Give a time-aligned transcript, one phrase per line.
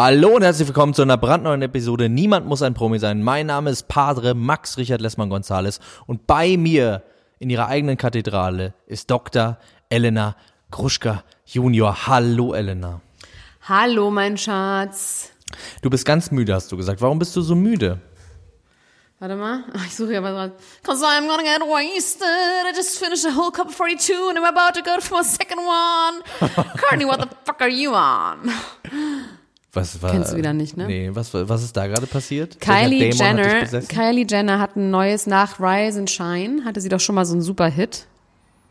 [0.00, 2.08] Hallo und herzlich willkommen zu einer brandneuen Episode.
[2.08, 3.20] Niemand muss ein Promi sein.
[3.20, 7.02] Mein Name ist Padre Max Richard Lessmann Gonzales und bei mir
[7.40, 9.58] in ihrer eigenen Kathedrale ist Dr.
[9.88, 10.36] Elena
[10.70, 12.06] Gruschka Junior.
[12.06, 13.00] Hallo Elena.
[13.68, 15.32] Hallo mein Schatz.
[15.82, 17.02] Du bist ganz müde, hast du gesagt.
[17.02, 18.00] Warum bist du so müde?
[19.18, 20.52] Warte mal, ich suche ja was dran.
[20.84, 22.22] Cause I'm gonna get wasted.
[22.22, 25.24] I just finished a whole cup of 42 and I'm about to go for a
[25.24, 26.22] second one.
[26.78, 28.48] Courtney, what the fuck are you on?
[29.72, 30.86] Was war, Kennst du wieder nicht, ne?
[30.86, 32.58] Nee, was, was ist da gerade passiert?
[32.60, 33.66] Kylie Jenner?
[33.86, 36.64] Kylie Jenner hat ein neues nach Rise and Shine.
[36.64, 38.06] Hatte sie doch schon mal so einen Super-Hit.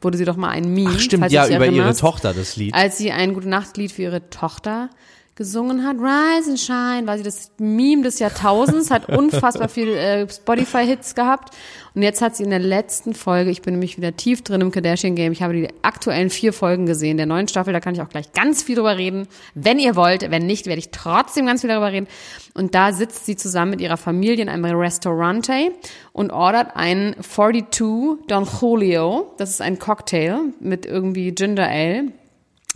[0.02, 0.94] Wurde sie doch mal ein Meme.
[0.96, 1.96] Ach stimmt, ja, über ihre.
[1.96, 2.74] Tochter das Lied.
[2.74, 4.90] Als sie ein Gute Nacht-Lied für ihre Tochter
[5.38, 10.28] gesungen hat, Rise and Shine, war sie das Meme des Jahrtausends, hat unfassbar viel äh,
[10.28, 11.56] Spotify-Hits gehabt.
[11.94, 14.72] Und jetzt hat sie in der letzten Folge, ich bin nämlich wieder tief drin im
[14.72, 18.10] Kardashian-Game, ich habe die aktuellen vier Folgen gesehen, der neuen Staffel, da kann ich auch
[18.10, 20.30] gleich ganz viel drüber reden, wenn ihr wollt.
[20.30, 22.08] Wenn nicht, werde ich trotzdem ganz viel darüber reden.
[22.56, 25.72] Und da sitzt sie zusammen mit ihrer Familie in einem Restaurante
[26.14, 32.12] und ordert einen 42 Don Julio, das ist ein Cocktail mit irgendwie Ginger Ale.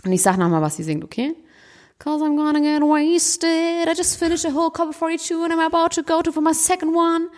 [0.04, 1.34] Und ich sag nochmal, was sie singt, okay?
[2.02, 3.88] Cause I'm gonna get wasted.
[3.88, 6.40] I just finished a whole cup of 42 and I'm about to go to for
[6.40, 7.28] my second one.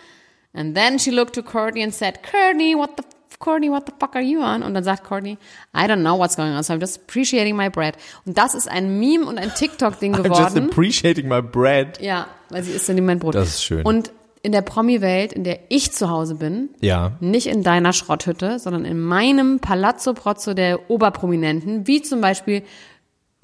[0.55, 3.03] And then she looked to Courtney and said, Courtney, what the
[3.41, 4.63] Courtney, what the fuck are you on?
[4.63, 5.37] Und dann sagt Courtney,
[5.75, 7.97] I don't know what's going on, so I'm just appreciating my bread.
[8.25, 10.71] Und das ist ein Meme und ein TikTok-Ding I'm just geworden.
[10.71, 12.01] appreciating my bread.
[12.01, 13.35] Ja, weil sie isst in dem Moment Brot.
[13.35, 13.83] Das ist schön.
[13.85, 17.13] Und in der Promi-Welt, in der ich zu Hause bin, Ja.
[17.21, 22.63] nicht in deiner Schrotthütte, sondern in meinem Palazzo Prozzo der Oberprominenten, wie zum Beispiel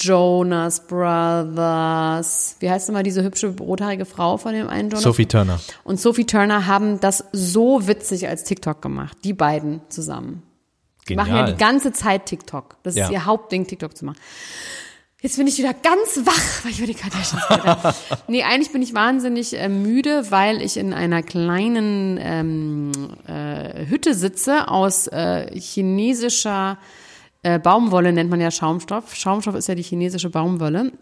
[0.01, 2.57] Jonas Brothers.
[2.61, 5.03] Wie heißt immer diese hübsche rothaarige Frau von dem einen Jonas?
[5.03, 5.61] Sophie Turner.
[5.85, 9.19] Und Sophie Turner haben das so witzig als TikTok gemacht.
[9.25, 10.43] Die beiden zusammen.
[11.09, 11.53] Die machen ja Genial.
[11.55, 12.77] die ganze Zeit TikTok.
[12.83, 13.07] Das Ja.
[13.07, 14.19] ist ihr Hauptding, TikTok zu machen.
[15.23, 16.33] Jetzt bin ich wieder ganz wach,
[16.65, 17.95] weil ich über die Kardashians rede.
[18.29, 22.93] nee, eigentlich bin ich wahnsinnig äh, müde, weil ich in einer kleinen ähm,
[23.27, 26.79] äh, Hütte sitze aus äh, chinesischer
[27.43, 29.15] äh, Baumwolle, nennt man ja Schaumstoff.
[29.15, 30.93] Schaumstoff ist ja die chinesische Baumwolle.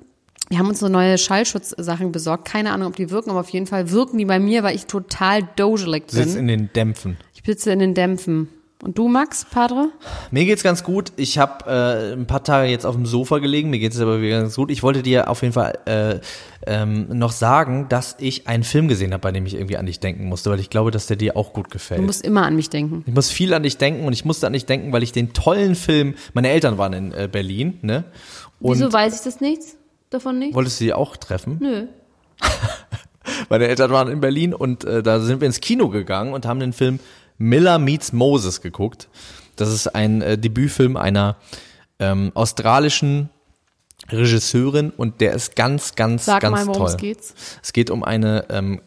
[0.49, 2.47] Wir haben uns so neue Schallschutzsachen besorgt.
[2.47, 4.87] Keine Ahnung, ob die wirken, aber auf jeden Fall wirken die bei mir, weil ich
[4.87, 6.49] total dojelig Du sitzt bin.
[6.49, 7.17] in den Dämpfen.
[7.35, 8.49] Ich sitze in den Dämpfen.
[8.81, 9.89] Und du, Max, Padre?
[10.31, 11.11] Mir geht's ganz gut.
[11.17, 13.71] Ich habe äh, ein paar Tage jetzt auf dem Sofa gelegen.
[13.71, 14.71] Mir geht's aber wieder ganz gut.
[14.71, 16.21] Ich wollte dir auf jeden Fall äh,
[16.65, 19.99] ähm, noch sagen, dass ich einen Film gesehen habe, bei dem ich irgendwie an dich
[19.99, 22.01] denken musste, weil ich glaube, dass der dir auch gut gefällt.
[22.01, 23.03] Du musst immer an mich denken.
[23.05, 25.33] ich muss viel an dich denken und ich musste an dich denken, weil ich den
[25.33, 26.15] tollen Film.
[26.33, 28.05] Meine Eltern waren in äh, Berlin, ne?
[28.61, 29.77] Und Wieso weiß ich das nichts?
[30.11, 30.55] Davon nicht?
[30.55, 31.59] wolltest du die auch treffen?
[31.61, 31.87] Nö.
[33.51, 36.61] Meine Eltern waren in Berlin und äh, da sind wir ins Kino gegangen und haben
[36.61, 36.99] den Film
[37.39, 39.09] Miller Meets Moses geguckt.
[39.57, 41.37] Das ist ein äh, Debütfilm einer
[41.99, 43.31] ähm, australischen
[44.11, 46.91] Regisseurin und der ist ganz, ganz, Sag ganz mal, worum toll.
[46.91, 47.19] es geht.
[47.63, 48.81] Es geht um eine ähm,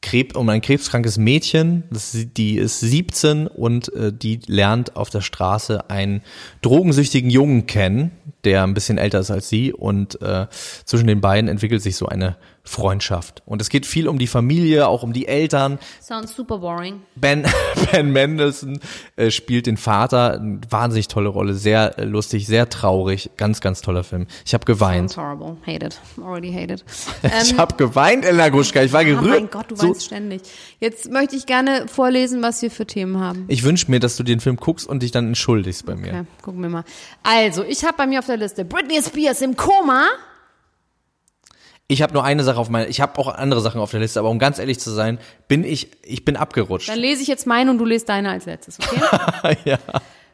[0.00, 5.20] Krebs, um ein krebskrankes Mädchen, das, die ist 17 und äh, die lernt auf der
[5.20, 6.22] Straße einen
[6.60, 8.10] drogensüchtigen Jungen kennen,
[8.44, 10.46] der ein bisschen älter ist als sie und äh,
[10.84, 13.42] zwischen den beiden entwickelt sich so eine Freundschaft.
[13.44, 15.78] Und es geht viel um die Familie, auch um die Eltern.
[16.00, 17.00] Sounds super boring.
[17.16, 17.44] Ben,
[17.92, 18.78] ben Mendelssohn
[19.16, 23.82] äh, spielt den Vater, eine wahnsinnig tolle Rolle, sehr äh, lustig, sehr traurig, ganz, ganz
[23.82, 24.26] toller Film.
[24.46, 25.10] Ich habe geweint.
[25.10, 25.56] Sounds horrible.
[25.66, 26.00] Hate it.
[26.20, 26.84] Already hate it.
[27.42, 29.40] ich habe geweint, Elena Gruschka, ich war Oh gerührt.
[29.40, 30.42] mein Gott, du so, weißt ständig.
[30.78, 33.44] Jetzt möchte ich gerne vorlesen, was wir für Themen haben.
[33.48, 36.12] Ich wünsche mir, dass du den Film guckst und dich dann entschuldigst bei mir.
[36.12, 36.84] Okay, gucken wir mal.
[37.24, 40.06] Also, ich habe bei mir auf der Liste Britney Spears im Koma.
[41.88, 44.18] Ich habe nur eine Sache auf meiner, ich habe auch andere Sachen auf der Liste,
[44.20, 45.18] aber um ganz ehrlich zu sein,
[45.48, 46.88] bin ich, ich bin abgerutscht.
[46.88, 49.56] Dann lese ich jetzt meine und du lest deine als letztes, okay?
[49.64, 49.78] ja.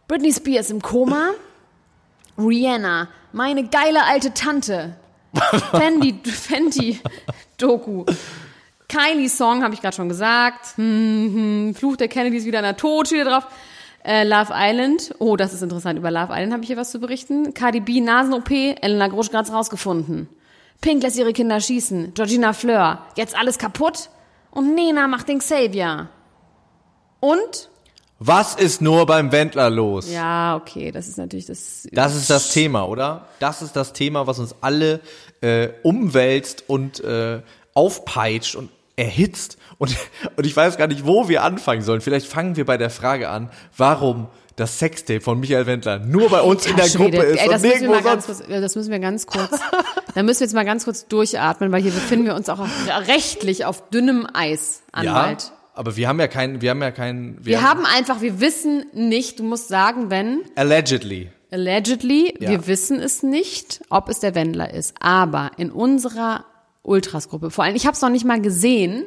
[0.06, 1.30] Britney Spears im Koma.
[2.38, 4.96] Rihanna meine geile alte Tante.
[5.72, 7.00] Fendi, Fendi
[7.58, 8.04] Doku.
[8.88, 10.76] Kylie Song, habe ich gerade schon gesagt.
[10.76, 13.46] Hm, hm, Fluch der Kennedys wieder in der Tod, drauf.
[14.08, 15.14] Äh, Love Island.
[15.18, 15.98] Oh, das ist interessant.
[15.98, 17.52] Über Love Island habe ich hier was zu berichten.
[17.52, 18.50] Cardi B, Nasen-OP.
[18.50, 20.30] Elena Grosch grad's rausgefunden.
[20.80, 22.14] Pink lässt ihre Kinder schießen.
[22.14, 23.04] Georgina Fleur.
[23.16, 24.08] Jetzt alles kaputt.
[24.50, 26.08] Und Nena macht den Xavier.
[27.20, 27.68] Und?
[28.18, 30.10] Was ist nur beim Wendler los?
[30.10, 31.86] Ja, okay, das ist natürlich das.
[31.92, 33.28] Das ist das Thema, oder?
[33.40, 35.00] Das ist das Thema, was uns alle
[35.42, 37.42] äh, umwälzt und äh,
[37.74, 39.56] aufpeitscht und erhitzt.
[39.78, 39.96] Und,
[40.36, 42.00] und ich weiß gar nicht, wo wir anfangen sollen.
[42.00, 46.40] Vielleicht fangen wir bei der Frage an, warum das Sextape von Michael Wendler nur bei
[46.40, 47.18] uns in der Schwede.
[47.18, 49.50] Gruppe ist Ey, das, müssen wir ganz kurz, ja, das müssen wir ganz kurz,
[50.16, 52.68] da müssen wir jetzt mal ganz kurz durchatmen, weil hier befinden wir uns auch auf,
[53.06, 55.52] rechtlich auf dünnem Eis, Ja, Anwalt.
[55.74, 59.38] aber wir haben ja keinen, wir haben ja keinen, Wir haben einfach, wir wissen nicht,
[59.38, 61.30] du musst sagen, wenn, allegedly.
[61.52, 62.50] allegedly, Ja.
[62.50, 64.92] wir wissen es nicht, ob es der Wendler ist.
[64.98, 66.44] Aber in unserer
[66.88, 69.04] Ultras-Gruppe, vor allem, ich habe es noch nicht mal gesehen,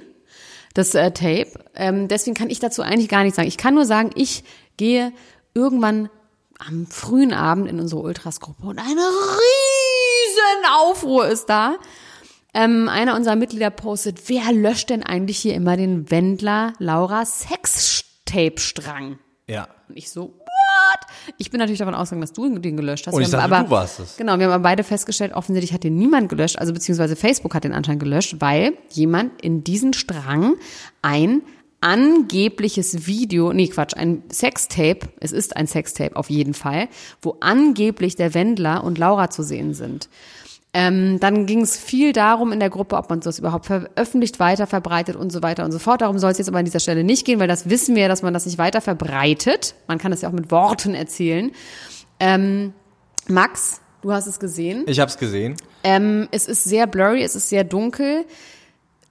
[0.74, 3.48] das äh, Tape, ähm, deswegen kann ich dazu eigentlich gar nichts sagen.
[3.48, 4.44] Ich kann nur sagen, ich
[4.78, 5.12] gehe
[5.54, 6.10] irgendwann
[6.58, 11.76] am frühen Abend in unsere Ultras-Gruppe und eine riesen Aufruhr ist da.
[12.54, 19.20] Ähm, einer unserer Mitglieder postet, wer löscht denn eigentlich hier immer den Wendler Laura Sex-Tape-Strang?
[19.48, 19.70] Ja.
[19.88, 20.41] Und ich so,
[20.82, 21.34] what?
[21.38, 23.14] Ich bin natürlich davon ausgegangen, dass du den gelöscht hast.
[23.14, 24.18] Und Wir ich dachte, aber, du warst es.
[24.18, 27.64] Genau, wir haben aber beide festgestellt, offensichtlich hat den niemand gelöscht, also beziehungsweise Facebook hat
[27.64, 30.56] den anscheinend gelöscht, weil jemand in diesen Strang
[31.02, 31.42] ein
[31.82, 36.88] angebliches Video, nee Quatsch, ein Sextape, es ist ein Sextape auf jeden Fall,
[37.22, 40.08] wo angeblich der Wendler und Laura zu sehen sind.
[40.74, 44.68] Ähm, dann ging es viel darum in der Gruppe, ob man das überhaupt veröffentlicht, weiter
[44.68, 46.02] verbreitet und so weiter und so fort.
[46.02, 48.08] Darum soll es jetzt aber an dieser Stelle nicht gehen, weil das wissen wir ja,
[48.08, 49.76] dass man das nicht weiter verbreitet.
[49.88, 51.52] Man kann das ja auch mit Worten erzählen.
[52.22, 52.74] Ähm,
[53.28, 54.86] Max, du hast es gesehen.
[54.88, 55.58] Ich hab's gesehen.
[55.84, 58.24] Ähm, es ist sehr blurry, es ist sehr dunkel.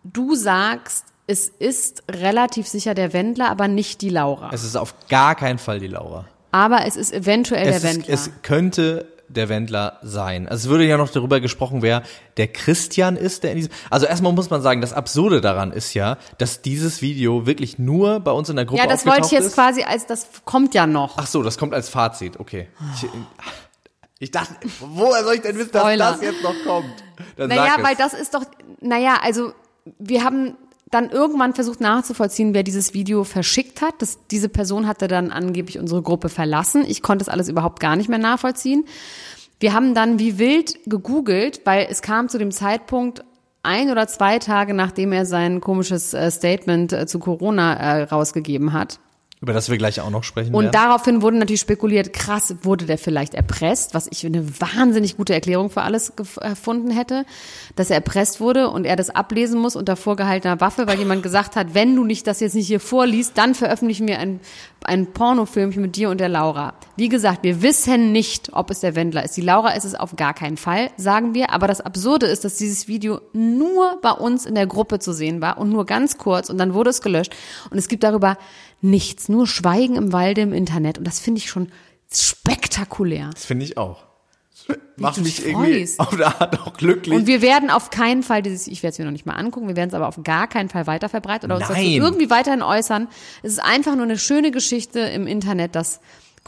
[0.02, 4.50] Du sagst, es ist relativ sicher der Wendler, aber nicht die Laura.
[4.52, 6.24] Es ist auf gar keinen Fall die Laura.
[6.52, 8.14] aber es ist eventuell Es, der ist, Wendler.
[8.14, 10.48] es könnte der Wendler sein.
[10.48, 12.02] Also es würde ja noch darüber gesprochen, wer
[12.36, 13.72] der Christian ist, der in diesem.
[13.88, 18.20] Also erstmal muss man sagen, das Absurde daran ist ja, dass dieses Video wirklich nur
[18.20, 19.54] bei uns in der Gruppe ja, das wollte ich jetzt ist.
[19.54, 21.16] quasi als, das kommt ja noch.
[21.16, 22.68] Ach so, das kommt als Fazit, okay.
[22.94, 23.08] Ich,
[24.18, 25.96] ich dachte, woher soll ich denn wissen, Spoiler.
[25.96, 27.04] dass das jetzt noch kommt?
[27.36, 28.44] Dann Naja, weil das ist doch,
[28.80, 29.52] naja, also
[29.98, 30.56] wir haben
[30.90, 33.94] dann irgendwann versucht nachzuvollziehen, wer dieses Video verschickt hat.
[33.98, 36.84] Das, diese Person hatte dann angeblich unsere Gruppe verlassen.
[36.86, 38.84] Ich konnte das alles überhaupt gar nicht mehr nachvollziehen.
[39.60, 43.24] Wir haben dann wie wild gegoogelt, weil es kam zu dem Zeitpunkt
[43.62, 48.72] ein oder zwei Tage, nachdem er sein komisches äh, Statement äh, zu Corona äh, rausgegeben
[48.72, 48.98] hat.
[49.42, 50.72] Über das wir gleich auch noch sprechen Und werden.
[50.72, 55.70] daraufhin wurde natürlich spekuliert, krass, wurde der vielleicht erpresst, was ich eine wahnsinnig gute Erklärung
[55.70, 57.24] für alles gef- erfunden hätte,
[57.74, 61.56] dass er erpresst wurde und er das ablesen muss unter vorgehaltener Waffe, weil jemand gesagt
[61.56, 64.40] hat, wenn du nicht das jetzt nicht hier vorliest, dann veröffentlichen wir ein,
[64.84, 66.74] ein Pornofilmchen mit dir und der Laura.
[66.96, 69.38] Wie gesagt, wir wissen nicht, ob es der Wendler ist.
[69.38, 71.48] Die Laura ist es auf gar keinen Fall, sagen wir.
[71.50, 75.40] Aber das Absurde ist, dass dieses Video nur bei uns in der Gruppe zu sehen
[75.40, 77.34] war und nur ganz kurz und dann wurde es gelöscht.
[77.70, 78.36] Und es gibt darüber
[78.80, 80.98] nichts, nur Schweigen im Walde im Internet.
[80.98, 81.70] Und das finde ich schon
[82.12, 83.30] spektakulär.
[83.32, 84.04] Das finde ich auch.
[84.96, 87.16] Macht mich irgendwie auf der Art auch glücklich.
[87.16, 89.68] Und wir werden auf keinen Fall dieses, ich werde es mir noch nicht mal angucken,
[89.68, 91.92] wir werden es aber auf gar keinen Fall weiter verbreiten oder uns dazu Nein.
[91.92, 93.08] irgendwie weiterhin äußern.
[93.42, 96.00] Es ist einfach nur eine schöne Geschichte im Internet, dass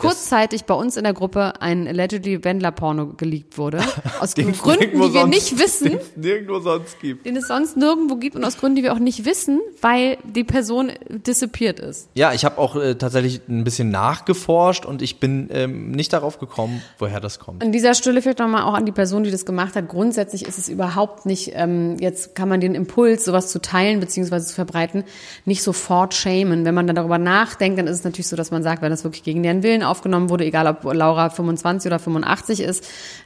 [0.02, 3.80] kurzzeitig bei uns in der Gruppe ein allegedly Wendler-Porno geleakt wurde.
[4.20, 5.90] Aus Gründen, die wir nicht wissen.
[5.90, 7.26] den es nirgendwo sonst gibt.
[7.26, 10.44] den es sonst nirgendwo gibt und aus Gründen, die wir auch nicht wissen, weil die
[10.44, 12.08] Person disappeared ist.
[12.14, 16.38] Ja, ich habe auch äh, tatsächlich ein bisschen nachgeforscht und ich bin ähm, nicht darauf
[16.38, 17.62] gekommen, woher das kommt.
[17.62, 19.88] An dieser Stelle vielleicht nochmal auch an die Person, die das gemacht hat.
[19.88, 24.40] Grundsätzlich ist es überhaupt nicht, ähm, jetzt kann man den Impuls, sowas zu teilen bzw.
[24.40, 25.04] zu verbreiten,
[25.44, 26.64] nicht sofort schämen.
[26.64, 29.04] Wenn man dann darüber nachdenkt, dann ist es natürlich so, dass man sagt, wenn das
[29.04, 32.84] wirklich gegen deren Willen aufgenommen wurde, egal ob Laura 25 oder 85 ist,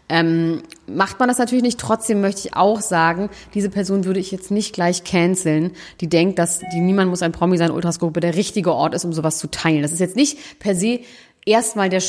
[0.08, 1.80] ähm, macht man das natürlich nicht.
[1.80, 6.38] Trotzdem möchte ich auch sagen, diese Person würde ich jetzt nicht gleich canceln, die denkt,
[6.38, 9.48] dass die Niemand muss ein Promi sein, Ultrasgruppe der richtige Ort ist, um sowas zu
[9.48, 9.82] teilen.
[9.82, 11.00] Das ist jetzt nicht per se
[11.46, 12.02] erstmal der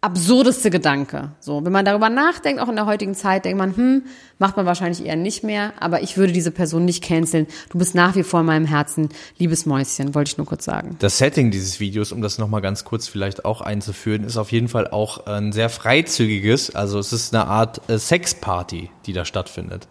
[0.00, 1.32] absurdeste Gedanke.
[1.40, 4.02] So, wenn man darüber nachdenkt, auch in der heutigen Zeit, denkt man, hm,
[4.38, 7.48] macht man wahrscheinlich eher nicht mehr, aber ich würde diese Person nicht canceln.
[7.70, 10.96] Du bist nach wie vor in meinem Herzen, liebes Mäuschen, wollte ich nur kurz sagen.
[11.00, 14.68] Das Setting dieses Videos, um das nochmal ganz kurz vielleicht auch einzuführen, ist auf jeden
[14.68, 16.74] Fall auch ein sehr freizügiges.
[16.76, 19.88] Also es ist eine Art äh, Sexparty, die da stattfindet.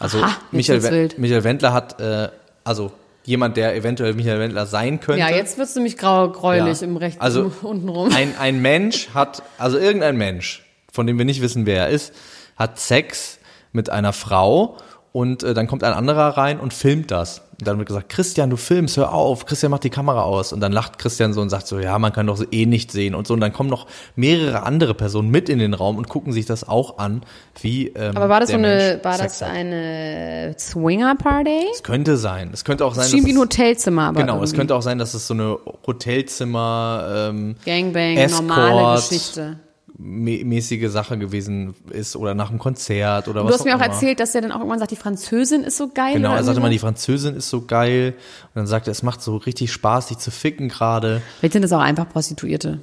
[0.00, 0.38] Also Aha.
[0.50, 2.30] Michael Wendler hat, äh,
[2.64, 2.90] also
[3.24, 5.20] jemand, der eventuell Michael Wendler sein könnte.
[5.20, 6.86] Ja, jetzt wirst du mich grau, gräulich Ja.
[6.86, 8.12] im rechten Also unten rum.
[8.14, 12.12] ein, ein Mensch hat, also irgendein Mensch, von dem wir nicht wissen, wer er ist,
[12.56, 13.38] hat Sex
[13.72, 14.76] mit einer Frau
[15.12, 17.42] und äh, dann kommt ein anderer rein und filmt das.
[17.60, 20.52] Und dann wird gesagt, Christian, du filmst, hör auf, Christian macht die Kamera aus.
[20.52, 22.90] Und dann lacht Christian so und sagt so, ja, man kann doch so eh nicht
[22.90, 23.34] sehen und so.
[23.34, 23.86] Und dann kommen noch
[24.16, 27.22] mehrere andere Personen mit in den Raum und gucken sich das auch an,
[27.60, 27.88] wie.
[27.88, 31.66] Ähm, Aber war das so eine, Mensch war das eine Swinger-Party?
[31.72, 32.50] Es könnte sein.
[32.52, 34.56] Es könnte auch sein, Es schien wie ein Hotelzimmer, aber Genau, es irgendwie.
[34.58, 39.58] könnte auch sein, dass es so eine Hotelzimmer ähm, Gangbang, Escort, normale Geschichte.
[40.00, 43.80] Mä- mäßige Sache gewesen ist oder nach einem Konzert oder Du was hast mir auch
[43.84, 43.86] immer.
[43.92, 46.14] erzählt, dass der dann auch irgendwann sagt, die Französin ist so geil.
[46.14, 46.78] Genau, er sagte mal, die.
[46.78, 48.14] Französin ist so geil
[48.46, 51.20] und dann sagt er, es macht so richtig Spaß, dich zu ficken gerade.
[51.38, 52.80] Vielleicht sind das auch einfach Prostituierte.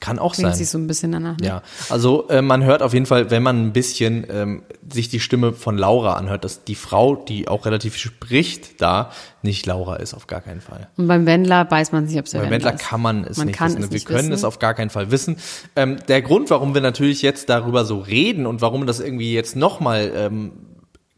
[0.00, 0.56] Kann auch Klingt sein.
[0.58, 1.36] sich so ein bisschen danach.
[1.36, 1.46] Ne?
[1.46, 5.20] Ja, also äh, man hört auf jeden Fall, wenn man ein bisschen ähm, sich die
[5.20, 9.10] Stimme von Laura anhört, dass die Frau, die auch relativ spricht, da
[9.42, 10.88] nicht Laura ist, auf gar keinen Fall.
[10.96, 13.36] Und beim Wendler weiß man nicht, ob es der Bei Wendler Wendler kann man es
[13.36, 13.82] Man nicht kann wissen.
[13.84, 14.32] es Wir nicht können wissen.
[14.32, 15.36] es auf gar keinen Fall wissen.
[15.76, 19.54] Ähm, der Grund, warum wir natürlich jetzt darüber so reden und warum das irgendwie jetzt
[19.54, 20.52] nochmal ähm,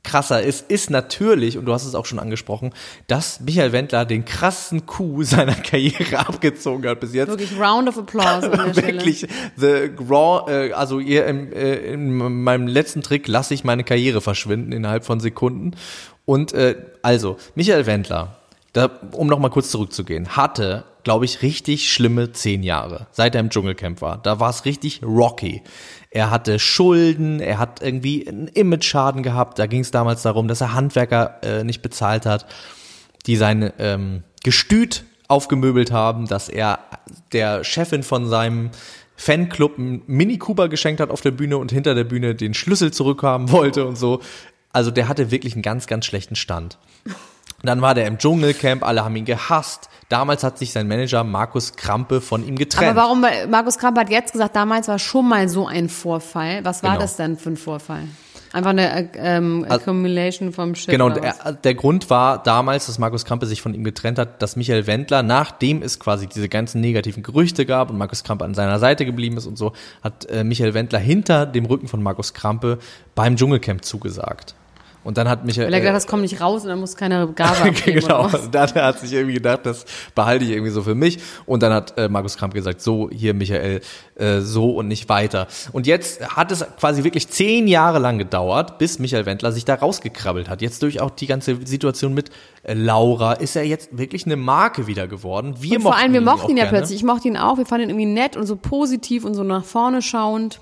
[0.05, 2.73] krasser ist, ist natürlich, und du hast es auch schon angesprochen,
[3.07, 7.29] dass Michael Wendler den krassesten Coup seiner Karriere abgezogen hat bis jetzt.
[7.29, 8.83] Wirklich Round of Applause an der.
[8.93, 13.85] Wirklich, the raw, äh, also ihr, im, äh, in meinem letzten Trick lasse ich meine
[13.85, 15.73] Karriere verschwinden innerhalb von Sekunden.
[16.25, 18.37] Und äh, also, Michael Wendler,
[18.73, 23.51] da, um nochmal kurz zurückzugehen, hatte, glaube ich, richtig schlimme zehn Jahre, seit er im
[23.51, 24.19] Dschungelcamp war.
[24.19, 25.63] Da war es richtig rocky.
[26.11, 29.59] Er hatte Schulden, er hat irgendwie einen Image-Schaden gehabt.
[29.59, 32.47] Da ging es damals darum, dass er Handwerker äh, nicht bezahlt hat
[33.27, 36.81] die sein ähm, Gestüt aufgemöbelt haben, dass er
[37.33, 38.71] der Chefin von seinem
[39.17, 42.93] Fanclub einen Mini Cooper geschenkt hat auf der Bühne und hinter der Bühne den Schlüssel
[42.93, 44.21] zurückhaben wollte und so.
[44.73, 46.79] Also der hatte wirklich einen ganz, ganz schlechten Stand.
[47.63, 49.89] Dann war der im Dschungelcamp, alle haben ihn gehasst.
[50.09, 52.91] Damals hat sich sein Manager Markus Krampe von ihm getrennt.
[52.91, 56.65] Aber warum, Markus Kramp hat jetzt gesagt, damals war schon mal so ein Vorfall.
[56.65, 57.03] Was war Genau.
[57.03, 58.03] das denn für ein Vorfall?
[58.53, 60.91] Einfach eine äh, ähm, Accumulation vom Shit.
[60.91, 64.57] Genau, der, der Grund war damals, dass Markus Krampe sich von ihm getrennt hat, dass
[64.57, 68.79] Michael Wendler, nachdem es quasi diese ganzen negativen Gerüchte gab und Markus Krampe an seiner
[68.79, 72.79] Seite geblieben ist und so, hat äh, Michael Wendler hinter dem Rücken von Markus Krampe
[73.15, 74.55] beim Dschungelcamp zugesagt.
[75.05, 75.67] Und dann hat Michael.
[75.67, 78.01] Weil er gedacht, äh, das kommt nicht raus und dann muss keine Gabe abgeben.
[78.01, 78.29] genau.
[78.51, 81.19] Dann hat sich irgendwie gedacht, das behalte ich irgendwie so für mich.
[81.47, 83.81] Und dann hat äh, Markus Kramp gesagt, so hier Michael,
[84.17, 85.49] äh, so und nicht weiter.
[85.73, 89.75] Und jetzt hat es quasi wirklich zehn Jahre lang gedauert, bis Michael Wendler sich da
[89.75, 90.63] rausgekrabbelt hat.
[90.63, 92.31] Jetzt durch auch die ganze Situation mit
[92.63, 95.57] äh, Laura ist er jetzt wirklich eine Marke wieder geworden.
[95.61, 96.99] Wir Und vor allem, wir ihn mochten auch ihn ja plötzlich.
[96.99, 97.59] Ich mochte ihn auch.
[97.59, 100.61] Wir fanden ihn irgendwie nett und so positiv und so nach vorne schauend.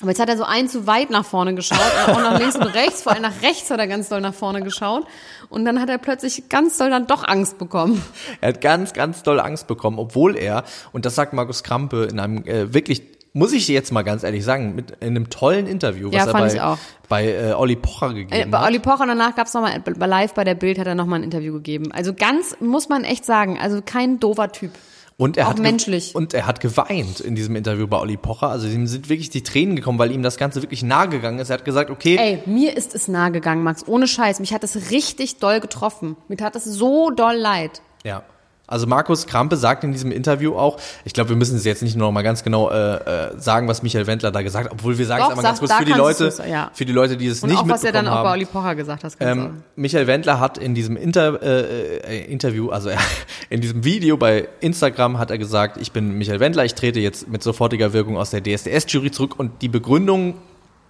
[0.00, 2.64] Aber jetzt hat er so ein zu weit nach vorne geschaut, auch nach links und
[2.64, 5.06] rechts, vor allem nach rechts hat er ganz doll nach vorne geschaut.
[5.48, 8.02] Und dann hat er plötzlich ganz doll dann doch Angst bekommen.
[8.40, 12.18] Er hat ganz, ganz doll Angst bekommen, obwohl er, und das sagt Markus Krampe in
[12.18, 13.02] einem äh, wirklich,
[13.34, 16.32] muss ich jetzt mal ganz ehrlich sagen, mit in einem tollen Interview, was Ja, er
[16.32, 16.78] bei, ich auch.
[17.08, 18.66] bei äh, Olli Pocher gegeben Äh, Bei hat.
[18.66, 21.24] Olli Pocher danach gab es nochmal, bei live bei der Bild hat er nochmal ein
[21.24, 21.92] Interview gegeben.
[21.92, 24.72] Also ganz, muss man echt sagen, also kein doofer Typ.
[25.16, 26.14] Und er Auch hat menschlich.
[26.14, 28.48] Und er hat geweint in diesem Interview bei Olli Pocher.
[28.48, 31.50] Also ihm sind wirklich die Tränen gekommen, weil ihm das Ganze wirklich nahe gegangen ist.
[31.50, 34.40] Er hat gesagt, okay, Ey, mir ist es nahe gegangen, Max, ohne Scheiß.
[34.40, 36.16] Mich hat es richtig doll getroffen.
[36.28, 37.80] Mir tat es so doll leid.
[38.04, 38.22] ja.
[38.66, 41.96] Also Markus Krampe sagt in diesem Interview auch, ich glaube, wir müssen es jetzt nicht
[41.96, 44.96] nur noch mal ganz genau äh, äh, sagen, was Michael Wendler da gesagt hat, obwohl
[44.96, 46.70] wir sagen Doch, es einmal ganz kurz für die Leute, ja.
[46.72, 48.32] für die Leute, die es Und nicht auch, was er mitbekommen dann auch bei haben.
[48.32, 49.12] Olli Pocher gesagt hat.
[49.20, 52.88] Ähm, Michael Wendler hat in diesem Inter, äh, äh, Interview, also
[53.50, 57.28] in diesem Video bei Instagram hat er gesagt, ich bin Michael Wendler, ich trete jetzt
[57.28, 60.36] mit sofortiger Wirkung aus der DSDS-Jury zurück und die Begründung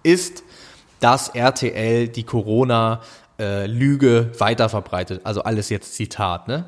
[0.01, 0.43] ist,
[1.01, 3.01] dass RTL die Corona-Lüge
[4.37, 5.19] weiterverbreitet.
[5.25, 6.65] Also alles jetzt Zitat, ne?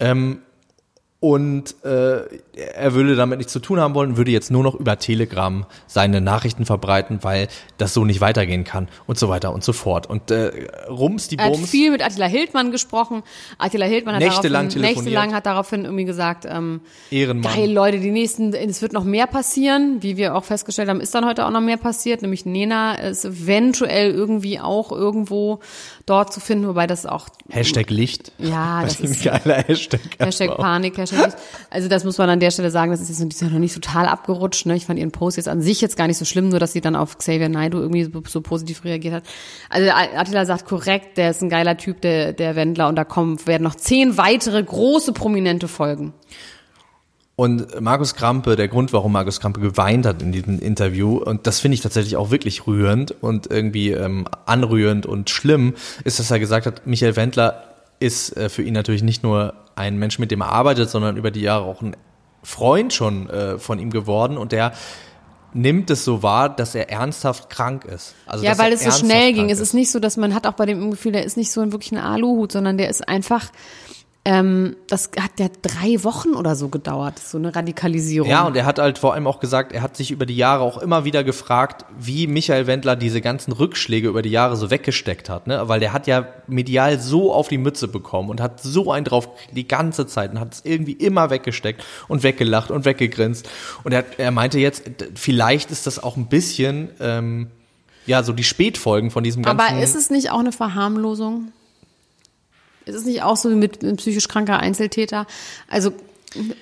[0.00, 0.42] Ähm,
[1.20, 2.20] und äh,
[2.54, 6.20] er würde damit nichts zu tun haben wollen, würde jetzt nur noch über Telegram seine
[6.20, 10.06] Nachrichten verbreiten, weil das so nicht weitergehen kann und so weiter und so fort.
[10.08, 11.70] Und äh, rums die Er hat Bums.
[11.70, 13.24] viel mit Attila Hildmann gesprochen.
[13.58, 17.52] Attila Hildmann hat Nächtelang daraufhin, nächtelang hat daraufhin irgendwie gesagt, ähm, Ehrenmann.
[17.52, 19.96] geil, Leute, die nächsten, es wird noch mehr passieren.
[20.00, 22.22] Wie wir auch festgestellt haben, ist dann heute auch noch mehr passiert.
[22.22, 25.58] Nämlich Nena ist eventuell irgendwie auch irgendwo
[26.06, 28.30] dort zu finden, wobei das auch, Hashtag Licht.
[28.38, 30.00] ja, das ein ist geiler Hashtag.
[30.18, 30.56] Hashtag.
[30.56, 31.36] Panik, Hashtag nicht.
[31.70, 33.74] Also das muss man an der Stelle sagen, das ist jetzt ist ja noch nicht
[33.74, 34.66] total abgerutscht.
[34.66, 34.76] Ne?
[34.76, 36.80] Ich fand ihren Post jetzt an sich jetzt gar nicht so schlimm, nur dass sie
[36.80, 39.24] dann auf Xavier Naidoo irgendwie so, so positiv reagiert hat.
[39.70, 43.38] Also Attila sagt korrekt, der ist ein geiler Typ, der, der Wendler, und da kommen,
[43.46, 46.12] werden noch zehn weitere große prominente Folgen.
[47.40, 51.60] Und Markus Krampe, der Grund, warum Markus Krampe geweint hat in diesem Interview, und das
[51.60, 56.40] finde ich tatsächlich auch wirklich rührend und irgendwie ähm, anrührend und schlimm, ist, dass er
[56.40, 57.67] gesagt hat, Michael Wendler
[58.00, 61.30] ist äh, für ihn natürlich nicht nur ein Mensch, mit dem er arbeitet, sondern über
[61.30, 61.96] die Jahre auch ein
[62.42, 64.72] Freund schon äh, von ihm geworden und der
[65.54, 68.14] nimmt es so wahr, dass er ernsthaft krank ist.
[68.26, 69.46] Also, Ja, weil es so schnell ging.
[69.46, 71.50] krank Es ist nicht so, dass man hat auch bei dem Gefühl, der ist nicht
[71.50, 73.46] so ein wirklich ein Aluhut, sondern der ist einfach,
[74.28, 78.28] ähm, das hat ja drei Wochen oder so gedauert, so eine Radikalisierung.
[78.28, 80.64] Ja, und er hat halt vor allem auch gesagt, er hat sich über die Jahre
[80.64, 85.30] auch immer wieder gefragt, wie Michael Wendler diese ganzen Rückschläge über die Jahre so weggesteckt
[85.30, 85.66] hat, ne?
[85.70, 89.30] Weil der hat ja medial so auf die Mütze bekommen und hat so einen drauf
[89.52, 93.48] die ganze Zeit und hat es irgendwie immer weggesteckt und weggelacht und weggegrinst.
[93.82, 94.82] Und er, er meinte jetzt,
[95.14, 97.46] vielleicht ist das auch ein bisschen, ähm,
[98.04, 99.58] ja, so die Spätfolgen von diesem ganzen.
[99.58, 101.50] Aber ist es nicht auch eine Verharmlosung?
[102.88, 105.26] Ist es nicht auch so wie mit einem psychisch kranker Einzeltäter?
[105.68, 105.92] Also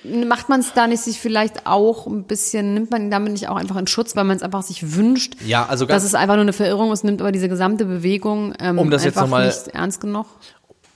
[0.04, 3.48] macht man es da nicht sich vielleicht auch ein bisschen, nimmt man ihn damit nicht
[3.48, 6.34] auch einfach in Schutz, weil man es einfach sich wünscht, Ja, also dass es einfach
[6.36, 9.38] nur eine Verirrung ist, nimmt aber diese gesamte Bewegung ähm, Um das jetzt einfach noch
[9.38, 10.26] mal- nicht ernst genug?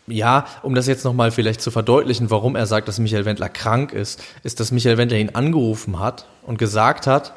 [0.07, 3.93] Ja, um das jetzt nochmal vielleicht zu verdeutlichen, warum er sagt, dass Michael Wendler krank
[3.93, 7.33] ist, ist, dass Michael Wendler ihn angerufen hat und gesagt hat,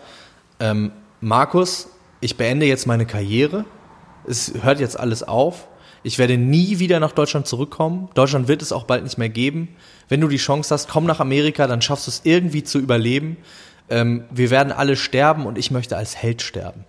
[0.59, 1.87] ähm, Markus,
[2.19, 3.65] ich beende jetzt meine Karriere,
[4.27, 5.67] es hört jetzt alles auf,
[6.03, 9.69] ich werde nie wieder nach Deutschland zurückkommen, Deutschland wird es auch bald nicht mehr geben.
[10.09, 13.37] Wenn du die Chance hast, komm nach Amerika, dann schaffst du es irgendwie zu überleben.
[13.89, 16.85] Ähm, wir werden alle sterben und ich möchte als Held sterben.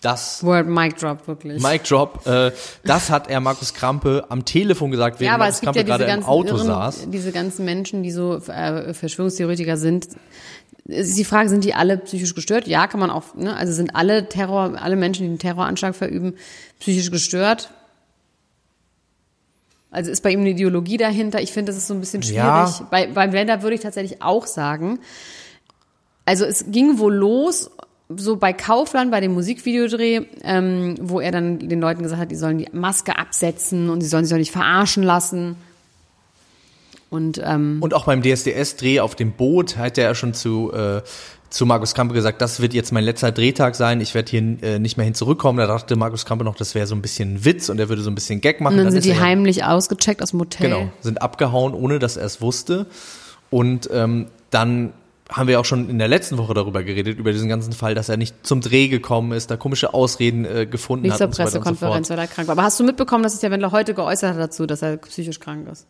[0.00, 1.60] Das Word Mic Drop, wirklich.
[1.62, 2.52] Mic Drop, äh,
[2.84, 6.24] das hat er Markus Krampe am Telefon gesagt, während ja, Markus Krampe ja gerade im
[6.24, 7.10] Auto irren, saß.
[7.10, 10.08] diese ganzen Menschen, die so äh, Verschwörungstheoretiker sind.
[10.84, 12.66] Ist die Frage, sind die alle psychisch gestört?
[12.68, 13.56] Ja, kann man auch, ne?
[13.56, 16.34] Also sind alle Terror, alle Menschen, die einen Terroranschlag verüben,
[16.78, 17.70] psychisch gestört?
[19.90, 21.40] Also ist bei ihm eine Ideologie dahinter?
[21.40, 22.36] Ich finde, das ist so ein bisschen schwierig.
[22.36, 22.86] Ja.
[22.90, 24.98] Bei, beim Blender würde ich tatsächlich auch sagen,
[26.26, 27.70] also es ging wohl los,
[28.14, 32.36] so bei Kaufland, bei dem Musikvideodreh, ähm, wo er dann den Leuten gesagt hat, die
[32.36, 35.56] sollen die Maske absetzen und sie sollen sich doch nicht verarschen lassen.
[37.10, 41.00] Und ähm, Und auch beim DSDS-Dreh auf dem Boot hat er ja schon zu, äh,
[41.50, 44.78] zu Markus Krampe gesagt, das wird jetzt mein letzter Drehtag sein, ich werde hier äh,
[44.78, 45.58] nicht mehr hin zurückkommen.
[45.58, 48.02] Da dachte Markus Krampe noch, das wäre so ein bisschen ein Witz und er würde
[48.02, 48.78] so ein bisschen Gag machen.
[48.78, 50.70] und dann sind ist die heimlich ausgecheckt aus dem Hotel.
[50.70, 52.86] Genau, sind abgehauen, ohne dass er es wusste.
[53.50, 54.92] Und ähm, dann
[55.30, 58.08] haben wir auch schon in der letzten Woche darüber geredet, über diesen ganzen Fall, dass
[58.08, 61.18] er nicht zum Dreh gekommen ist, da komische Ausreden äh, gefunden Nicht hat.
[61.18, 62.18] zur so und so Pressekonferenz, fort.
[62.18, 62.52] weil er krank war.
[62.52, 65.40] Aber hast du mitbekommen, dass sich der Wendler heute geäußert hat dazu, dass er psychisch
[65.40, 65.86] krank ist?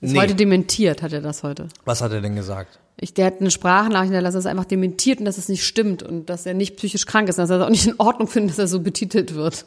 [0.00, 0.18] Ist Nee.
[0.20, 1.68] heute dementiert, hat er das heute.
[1.84, 2.78] Was hat er denn gesagt?
[2.98, 6.26] Ich, der hat eine Sprachnachricht dass er einfach dementiert und dass es nicht stimmt und
[6.30, 8.52] dass er nicht psychisch krank ist und dass er es auch nicht in Ordnung findet,
[8.52, 9.66] dass er so betitelt wird.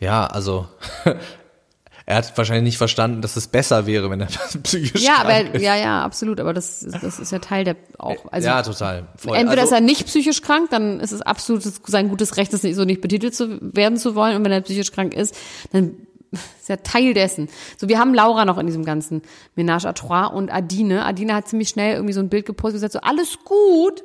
[0.00, 0.66] Ja, also
[2.06, 4.26] er hat wahrscheinlich nicht verstanden, dass es besser wäre, wenn er
[4.64, 5.62] psychisch Ja, krank aber ist.
[5.62, 6.40] ja, ja, absolut.
[6.40, 8.30] Aber das, ist- das ist ja Teil der auch.
[8.32, 9.06] Also ja, total.
[9.16, 9.36] Voll.
[9.36, 12.64] entweder also, ist er nicht psychisch krank, dann ist es absolut sein gutes Recht, das
[12.64, 14.36] nicht, so nicht betitelt zu werden zu wollen.
[14.36, 15.36] Und wenn er psychisch krank ist,
[15.72, 15.94] dann
[16.32, 17.48] ist ja Teil dessen.
[17.76, 19.22] So, wir haben Laura noch in diesem ganzen
[19.56, 21.04] Ménage à Trois und Adine.
[21.04, 24.02] Adine hat ziemlich schnell irgendwie so ein Bild gepostet und gesagt so, alles gut.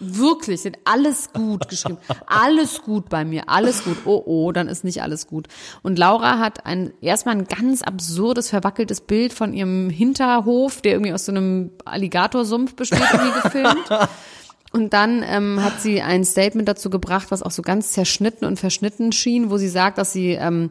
[0.00, 1.98] Wirklich, sind alles gut geschrieben.
[2.26, 3.98] Alles gut bei mir, alles gut.
[4.04, 5.46] Oh, oh, dann ist nicht alles gut.
[5.82, 11.12] Und Laura hat ein, erstmal ein ganz absurdes, verwackeltes Bild von ihrem Hinterhof, der irgendwie
[11.12, 13.88] aus so einem Alligatorsumpf besteht, irgendwie gefilmt.
[14.74, 18.58] Und dann ähm, hat sie ein Statement dazu gebracht, was auch so ganz zerschnitten und
[18.58, 20.70] verschnitten schien, wo sie sagt, dass sie ähm,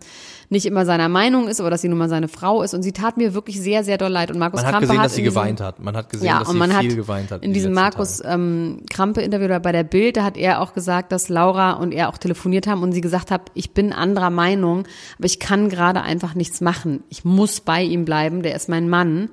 [0.49, 2.73] nicht immer seiner Meinung ist, aber dass sie nun mal seine Frau ist.
[2.73, 4.29] Und sie tat mir wirklich sehr, sehr doll leid.
[4.29, 5.79] Und Markus man hat Krampe gesehen, hat dass sie diesem- geweint hat.
[5.79, 7.43] Man hat gesehen, ja, dass und sie man viel hat geweint hat.
[7.43, 11.13] in die diesem Markus ähm, Krampe-Interview oder bei der Bild, da hat er auch gesagt,
[11.13, 14.83] dass Laura und er auch telefoniert haben und sie gesagt hat, ich bin anderer Meinung,
[15.17, 17.05] aber ich kann gerade einfach nichts machen.
[17.07, 19.29] Ich muss bei ihm bleiben, der ist mein Mann.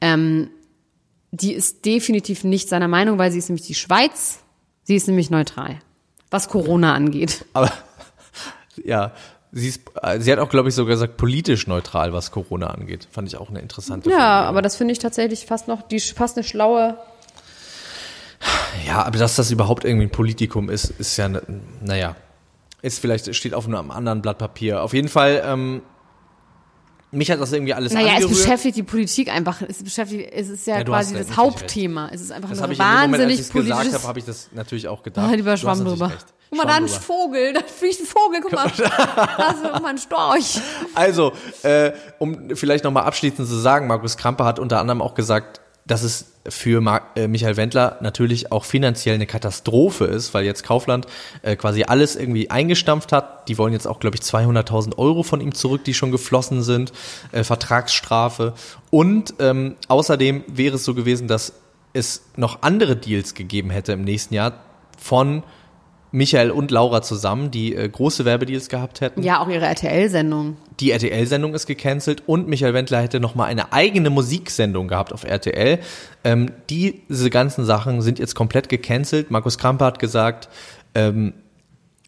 [0.00, 0.48] Ähm,
[1.32, 4.38] die ist definitiv nicht seiner Meinung, weil sie ist nämlich die Schweiz,
[4.84, 5.80] sie ist nämlich neutral,
[6.30, 7.44] was Corona angeht.
[7.54, 7.72] Aber
[8.84, 9.12] ja,
[9.50, 9.80] sie, ist,
[10.18, 13.08] sie hat auch, glaube ich, sogar gesagt, politisch neutral, was Corona angeht.
[13.10, 14.46] Fand ich auch eine interessante Ja, Formulierung.
[14.48, 16.98] aber das finde ich tatsächlich fast noch, die fast eine schlaue
[18.86, 21.30] Ja, aber dass das überhaupt irgendwie ein Politikum ist, ist ja,
[21.80, 22.16] naja,
[22.82, 24.82] ist vielleicht, steht auf einem anderen Blatt Papier.
[24.82, 25.82] Auf jeden Fall, ähm,
[27.12, 28.38] mich hat das irgendwie alles Naja, es angerührt.
[28.38, 29.62] beschäftigt die Politik einfach.
[29.62, 32.08] Es beschäftigt, es ist ja, Ja, quasi recht, das Hauptthema.
[32.12, 33.94] Es ist einfach das ein dem Moment, als ich wahnsinnig es gesagt politisches.
[33.94, 35.28] habe, habe ich das natürlich auch gedacht.
[35.30, 36.08] Ah, lieber Schwamm drüber.
[36.10, 36.26] recht.
[36.50, 36.88] Guck mal, da ein.
[36.88, 38.70] Vogel, da fliegt ein Vogel, guck mal.
[38.76, 40.60] Da ist mal ein Storch.
[40.94, 45.61] Also, äh, um vielleicht nochmal abschließend zu sagen, Markus Krampe hat unter anderem auch gesagt,
[45.92, 46.82] dass es für
[47.16, 51.06] äh, Michael Wendler natürlich auch finanziell eine Katastrophe ist, weil jetzt Kaufland
[51.42, 53.46] äh, quasi alles irgendwie eingestampft hat.
[53.46, 56.94] Die wollen jetzt auch, glaube ich, 200.000 Euro von ihm zurück, die schon geflossen sind,
[57.32, 58.54] äh, Vertragsstrafe.
[58.88, 61.52] Und ähm, außerdem wäre es so gewesen, dass
[61.92, 64.54] es noch andere Deals gegeben hätte im nächsten Jahr
[64.98, 65.42] von
[66.12, 70.56] Michael und Laura zusammen, die äh, große Werbedeals gehabt hätten Ja, auch ihre RTL-Sendung.
[70.78, 75.24] die RTL-Sendung ist gecancelt und Michael Wendler hätte noch mal eine eigene Musiksendung gehabt auf
[75.24, 75.78] RTL.
[76.24, 79.30] Ähm, diese ganzen Sachen sind jetzt komplett gecancelt.
[79.30, 80.48] Markus Krampe hat gesagt,
[80.94, 81.32] ähm,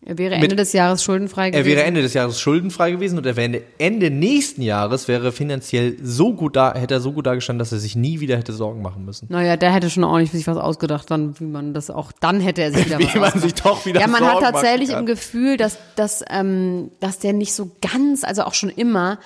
[0.07, 1.67] Er wäre Ende Mit- des Jahres schuldenfrei gewesen.
[1.67, 5.97] er wäre Ende des Jahres schuldenfrei gewesen und er wäre Ende, nächsten Jahres wäre finanziell
[6.03, 8.83] so gut da, hätte er so gut dagestanden, dass er sich nie wieder hätte Sorgen
[8.83, 9.29] machen müssen.
[9.31, 12.61] Naja, der hätte schon ordentlich sich was ausgedacht, dann, wie man das auch, dann hätte
[12.63, 13.43] er sich wieder Wie was man ausgedacht.
[13.43, 17.19] sich doch wieder Ja, man hat Sorgen machen tatsächlich im Gefühl, dass, dass, ähm, dass
[17.21, 19.19] der nicht so ganz, also auch schon immer,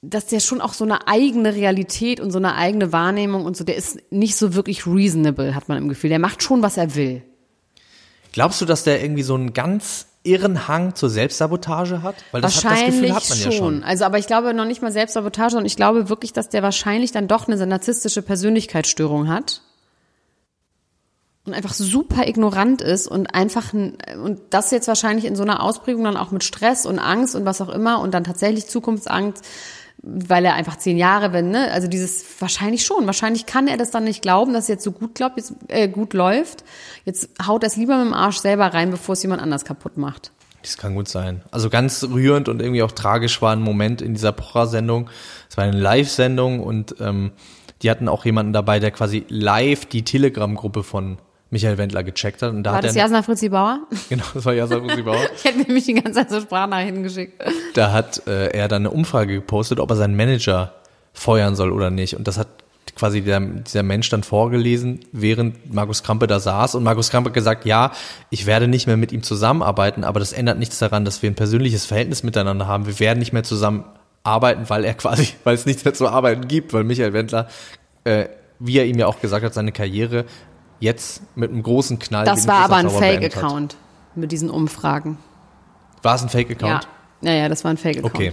[0.00, 3.62] dass der schon auch so eine eigene Realität und so eine eigene Wahrnehmung und so,
[3.64, 6.08] der ist nicht so wirklich reasonable, hat man im Gefühl.
[6.10, 7.22] Der macht schon, was er will.
[8.32, 12.16] Glaubst du, dass der irgendwie so einen ganz irren Hang zur Selbstsabotage hat?
[12.32, 13.50] Weil das, hat, das wahrscheinlich Gefühl hat man schon.
[13.52, 13.84] ja schon.
[13.84, 17.12] Also, aber ich glaube noch nicht mal Selbstsabotage, sondern ich glaube wirklich, dass der wahrscheinlich
[17.12, 19.62] dann doch eine narzisstische Persönlichkeitsstörung hat.
[21.44, 25.60] Und einfach super ignorant ist und einfach, ein- und das jetzt wahrscheinlich in so einer
[25.60, 29.44] Ausprägung dann auch mit Stress und Angst und was auch immer und dann tatsächlich Zukunftsangst,
[30.02, 33.92] weil er einfach zehn Jahre, wenn, ne, also dieses, wahrscheinlich schon, wahrscheinlich kann er das
[33.92, 36.64] dann nicht glauben, dass es jetzt so gut glaubt, jetzt, äh, gut läuft.
[37.04, 39.96] Jetzt haut er es lieber mit dem Arsch selber rein, bevor es jemand anders kaputt
[39.96, 40.32] macht.
[40.62, 41.42] Das kann gut sein.
[41.50, 45.08] Also ganz rührend und irgendwie auch tragisch war ein Moment in dieser Pocher-Sendung.
[45.48, 47.32] Es war eine Live-Sendung und ähm,
[47.82, 51.18] die hatten auch jemanden dabei, der quasi live die Telegram-Gruppe von
[51.52, 52.50] Michael Wendler gecheckt hat.
[52.50, 53.80] Und da War hat das er, Jasna Fritzi Bauer?
[54.08, 55.20] genau, das war Jasna Fritzi Bauer.
[55.36, 57.42] Ich hätte nämlich die ganze Zeit so Sprachnachrichten geschickt.
[57.74, 60.72] Da hat äh, er dann eine Umfrage gepostet, ob er seinen Manager
[61.12, 62.16] feuern soll oder nicht.
[62.16, 62.48] Und das hat
[62.96, 66.74] quasi der, dieser Mensch dann vorgelesen, während Markus Krampe da saß.
[66.74, 67.92] Und Markus Krampe hat gesagt, ja,
[68.30, 71.34] ich werde nicht mehr mit ihm zusammenarbeiten, aber das ändert nichts daran, dass wir ein
[71.34, 72.86] persönliches Verhältnis miteinander haben.
[72.86, 76.72] Wir werden nicht mehr zusammenarbeiten, weil er quasi, weil es nichts mehr zu arbeiten gibt,
[76.72, 77.46] weil Michael Wendler,
[78.04, 78.26] äh,
[78.58, 80.24] wie er ihm ja auch gesagt hat, seine Karriere
[80.82, 82.24] jetzt mit einem großen Knall.
[82.24, 82.90] Das war aber ein.
[82.90, 83.76] Fake-Account
[84.14, 85.16] mit diesen Umfragen.
[86.02, 86.88] War es ein Fake-Account?
[87.22, 87.30] Ja.
[87.30, 88.14] ja, ja, das war ein Fake-Account.
[88.14, 88.32] Okay,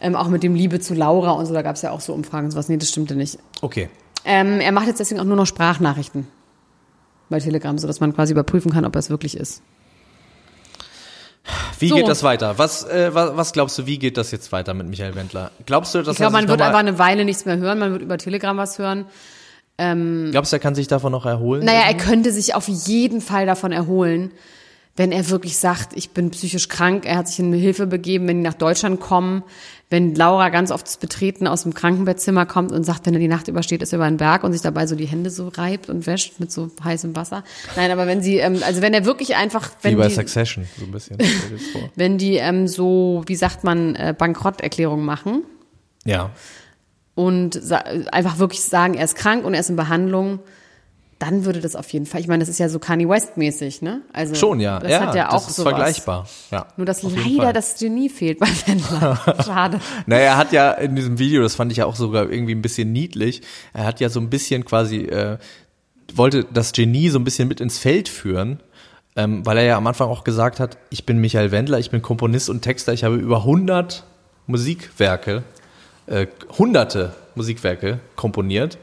[0.00, 2.14] Ähm, auch mit dem Liebe zu Laura und so, da gab es ja auch so
[2.14, 2.68] Umfragen und sowas.
[2.68, 3.38] Nee, das stimmte nicht.
[3.60, 3.88] okay.
[4.24, 6.26] Ähm, er macht jetzt deswegen auch nur noch Sprachnachrichten
[7.30, 9.62] bei Telegram, sodass man quasi überprüfen kann, ob er es wirklich ist.
[11.78, 11.94] Wie So.
[11.96, 12.58] geht das weiter?
[12.58, 15.50] Was, äh, was, was glaubst du, wie geht das jetzt weiter mit Michael Wendler?
[15.66, 18.02] Glaubst du, dass Ich glaube, man wird einfach eine Weile nichts mehr hören, man wird
[18.02, 19.06] über Telegram was hören.
[19.78, 21.64] Glaubst du, er kann sich davon noch erholen?
[21.64, 24.32] Naja, er könnte sich auf jeden Fall davon erholen,
[24.96, 28.38] wenn er wirklich sagt, ich bin psychisch krank, er hat sich in Hilfe begeben, wenn
[28.38, 29.44] die nach Deutschland kommen,
[29.90, 33.28] wenn Laura ganz oft das Betreten aus dem Krankenbettzimmer kommt und sagt, wenn er die
[33.28, 35.88] Nacht übersteht, ist er über den Berg und sich dabei so die Hände so reibt
[35.88, 37.44] und wäscht mit so heißem Wasser.
[37.76, 40.66] Nein, aber wenn sie, ähm, also wenn er wirklich einfach, Wie wenn bei die, Succession,
[40.76, 41.16] so ein bisschen.
[41.94, 45.44] wenn die ähm, so, wie sagt man, äh, Bankrotterklärung machen
[46.08, 46.30] ja.
[47.18, 47.60] Und
[48.12, 50.38] einfach wirklich sagen, er ist krank und er ist in Behandlung,
[51.18, 52.20] dann würde das auf jeden Fall.
[52.20, 54.02] Ich meine, das ist ja so Kanye West mäßig, ne?
[54.12, 54.78] Also Schon, ja.
[54.78, 55.72] Das ja, hat ja auch das ist sowas.
[55.72, 56.28] vergleichbar.
[56.52, 59.18] Ja, Nur dass leider das Genie fehlt bei Wendler.
[59.44, 59.80] Schade.
[60.06, 62.62] Naja, er hat ja in diesem Video, das fand ich ja auch sogar irgendwie ein
[62.62, 65.38] bisschen niedlich, er hat ja so ein bisschen quasi, äh,
[66.14, 68.60] wollte das Genie so ein bisschen mit ins Feld führen,
[69.16, 72.00] ähm, weil er ja am Anfang auch gesagt hat, ich bin Michael Wendler, ich bin
[72.00, 74.04] Komponist und Texter, ich habe über 100
[74.46, 75.42] Musikwerke,
[76.08, 76.26] äh,
[76.58, 78.78] hunderte Musikwerke komponiert.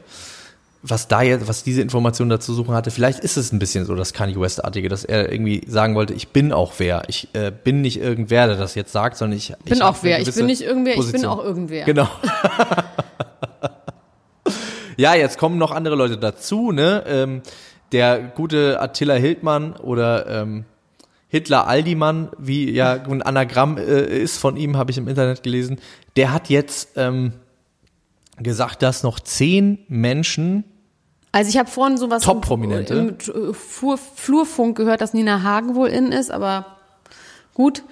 [0.82, 3.96] Was da jetzt, was diese Information dazu suchen hatte, vielleicht ist es ein bisschen so
[3.96, 7.02] das Kanye West-artige, dass er irgendwie sagen wollte, ich bin auch wer.
[7.08, 10.20] Ich äh, bin nicht irgendwer, der das jetzt sagt, sondern ich Bin ich auch wer.
[10.20, 11.32] Ich bin nicht irgendwer, ich bin Position.
[11.32, 11.86] auch irgendwer.
[11.86, 12.06] Genau.
[14.96, 17.02] ja, jetzt kommen noch andere Leute dazu, ne?
[17.08, 17.42] Ähm,
[17.92, 20.66] der gute Attila Hildmann oder ähm,
[21.36, 25.78] Hitler Aldimann, wie ja ein Anagramm äh, ist von ihm, habe ich im Internet gelesen.
[26.16, 27.32] Der hat jetzt ähm,
[28.38, 30.64] gesagt, dass noch zehn Menschen
[31.32, 32.94] Also ich habe vorhin sowas Top-Prominente.
[32.94, 36.76] im, im Flur, Flurfunk gehört, dass Nina Hagen wohl in ist, aber
[37.54, 37.82] gut.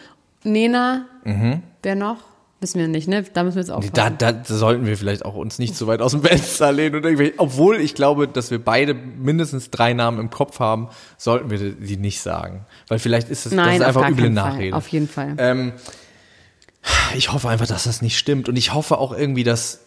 [0.43, 1.63] Nena, Mhm.
[1.83, 2.19] wer noch?
[2.65, 3.23] Wissen wir nicht, ne?
[3.23, 4.17] Da müssen wir jetzt aufpassen.
[4.17, 7.05] Da, da sollten wir vielleicht auch uns nicht zu weit aus dem Fenster lehnen und
[7.05, 11.59] irgendwie, obwohl ich glaube, dass wir beide mindestens drei Namen im Kopf haben, sollten wir
[11.59, 12.65] die nicht sagen.
[12.89, 14.51] Weil vielleicht ist es das Nein, ist auf einfach üble keinen Fall.
[14.53, 14.77] Nachrede.
[14.79, 15.35] Auf jeden Fall.
[15.37, 15.73] Ähm,
[17.15, 18.49] ich hoffe einfach, dass das nicht stimmt.
[18.49, 19.84] Und ich hoffe auch irgendwie, dass.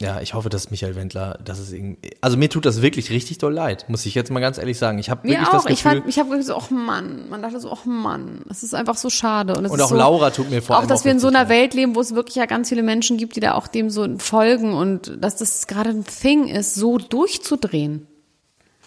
[0.00, 2.12] Ja, ich hoffe, dass Michael Wendler, dass es irgendwie.
[2.20, 4.98] Also mir tut das wirklich richtig doll leid, muss ich jetzt mal ganz ehrlich sagen.
[4.98, 5.52] Ich habe wirklich auch.
[5.52, 6.02] das Ich, Gefühl.
[6.02, 9.10] fand, ich habe so, ach Mann, man dachte so, ach Mann, das ist einfach so
[9.10, 9.56] schade.
[9.56, 11.26] Und, es und auch so, Laura tut mir vor Auch, allem dass wir in so
[11.28, 11.48] einer.
[11.48, 14.06] Welt leben, wo es wirklich ja ganz viele Menschen gibt, die da auch dem so
[14.18, 18.07] folgen und dass das gerade ein Thing ist, so durchzudrehen.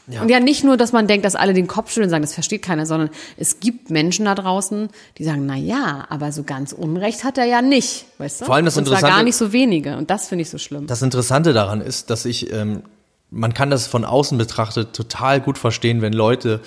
[0.08, 2.34] Und ja nicht nur, dass man denkt, dass alle den Kopf schütteln und sagen, das
[2.34, 6.74] versteht keiner, sondern es gibt Menschen da draußen, die sagen, na ja, aber so ganz
[6.74, 8.46] Unrecht hat er ja nicht, weißt du?
[8.46, 9.98] Vor allem das und zwar Interessante- gar nicht so wenige.
[9.98, 10.88] Und das finde ich so schlimm.
[10.88, 12.84] Das Interessante daran ist, dass ich, ähm,
[13.30, 16.62] man kann das von außen betrachtet total gut verstehen, wenn Leute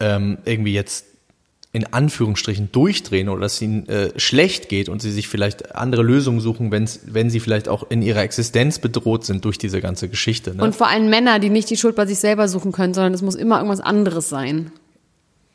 [0.00, 1.04] ähm, irgendwie jetzt
[1.72, 6.02] in Anführungsstrichen durchdrehen oder dass es ihnen äh, schlecht geht und sie sich vielleicht andere
[6.02, 10.08] Lösungen suchen, wenn's, wenn sie vielleicht auch in ihrer Existenz bedroht sind durch diese ganze
[10.08, 10.54] Geschichte.
[10.54, 10.62] Ne?
[10.62, 13.20] Und vor allem Männer, die nicht die Schuld bei sich selber suchen können, sondern es
[13.22, 14.72] muss immer irgendwas anderes sein.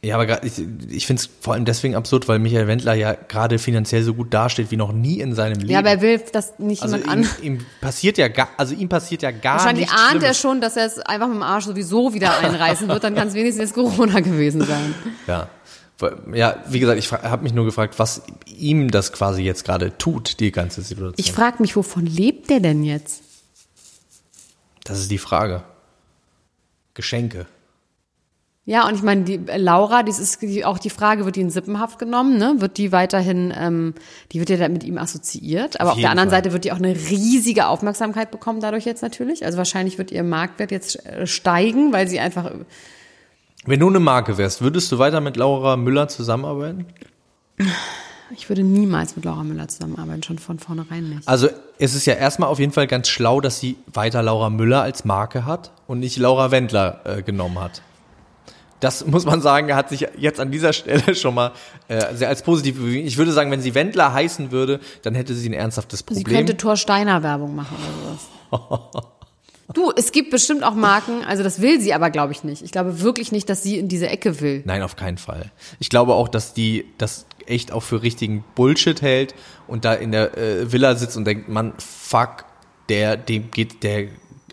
[0.06, 3.13] Ja, aber grad- ich, ich finde es vor allem deswegen absurd, weil Michael Wendler ja
[3.13, 5.69] gerade finanziell so gut dasteht wie noch nie in seinem Leben.
[5.71, 7.30] Ja, aber er will, dass nicht also jemand ihm, an.
[7.41, 10.39] ihm passiert ja gar, also ihm passiert ja gar Wahrscheinlich nichts ahnt er Schlimmes.
[10.41, 13.34] schon, dass er es einfach mit dem Arsch sowieso wieder einreißen wird, dann kann es
[13.34, 14.93] wenigstens Corona gewesen sein.
[15.26, 15.47] Ja.
[16.34, 20.39] Ja, wie gesagt, ich habe mich nur gefragt, was ihm das quasi jetzt gerade tut,
[20.39, 21.16] die ganze Situation.
[21.18, 23.24] Ich frage mich, wovon lebt der denn jetzt?
[24.84, 25.63] das ist die Frage.
[26.94, 27.48] Geschenke.
[28.66, 31.42] Ja, und ich meine, die äh, Laura, das ist die, auch die Frage, wird die
[31.42, 32.56] in Sippenhaft genommen, ne?
[32.60, 33.94] Wird die weiterhin, ähm,
[34.32, 36.38] die wird ja dann mit ihm assoziiert, aber Auf auf, der anderen Fall.
[36.38, 39.46] Seite wird die auch eine riesige Aufmerksamkeit bekommen dadurch jetzt natürlich.
[39.46, 42.52] Also wahrscheinlich wird ihr Marktwert jetzt äh, steigen, weil sie einfach
[43.65, 46.86] Wenn du eine Marke wärst, würdest du weiter mit Laura Müller zusammenarbeiten?
[48.32, 51.28] Ich würde niemals mit Laura Müller zusammenarbeiten, schon von vornherein nicht.
[51.28, 51.47] Also
[51.80, 55.06] es ist ja erstmal auf jeden Fall ganz schlau, dass sie weiter Laura Müller als
[55.06, 57.82] Marke hat und nicht Laura Wendler äh, genommen hat.
[58.82, 61.52] Das muss man sagen, hat sich jetzt an dieser Stelle schon mal
[61.88, 63.08] äh, sehr als positiv bewiesen.
[63.08, 66.38] Ich würde sagen, wenn sie Wendler heißen würde, dann hätte sie ein ernsthaftes Sie Problem.
[66.38, 69.04] könnte Thor Steiner Werbung machen oder sowas.
[69.73, 72.62] Du, es gibt bestimmt auch Marken, also das will sie aber, glaube ich, nicht.
[72.62, 74.62] Ich glaube wirklich nicht, dass sie in diese Ecke will.
[74.65, 75.52] Nein, auf keinen Fall.
[75.80, 79.34] Ich glaube auch, dass die das echt auch für richtigen Bullshit hält
[79.67, 82.45] und da in der äh, Villa sitzt und denkt, man, fuck,
[82.89, 84.08] der, dem geht der,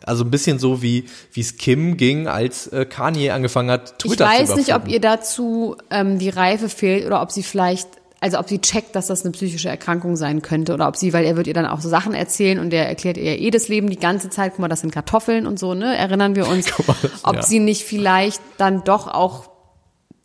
[0.04, 4.32] also ein bisschen so wie wie es Kim ging, als äh, Kanye angefangen hat, Twitter
[4.32, 7.88] ich weiß zu nicht, ob ihr dazu ähm, die Reife fehlt oder ob sie vielleicht,
[8.20, 11.24] also ob sie checkt, dass das eine psychische Erkrankung sein könnte oder ob sie, weil
[11.24, 13.88] er wird ihr dann auch so Sachen erzählen und der erklärt ihr eh das Leben
[13.88, 15.96] die ganze Zeit, guck mal, das sind Kartoffeln und so, ne?
[15.96, 17.42] Erinnern wir uns, mal, ob ja.
[17.42, 19.50] sie nicht vielleicht dann doch auch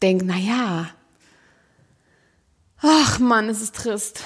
[0.01, 0.87] denkt, na ja,
[2.81, 4.23] ach Mann, es ist trist.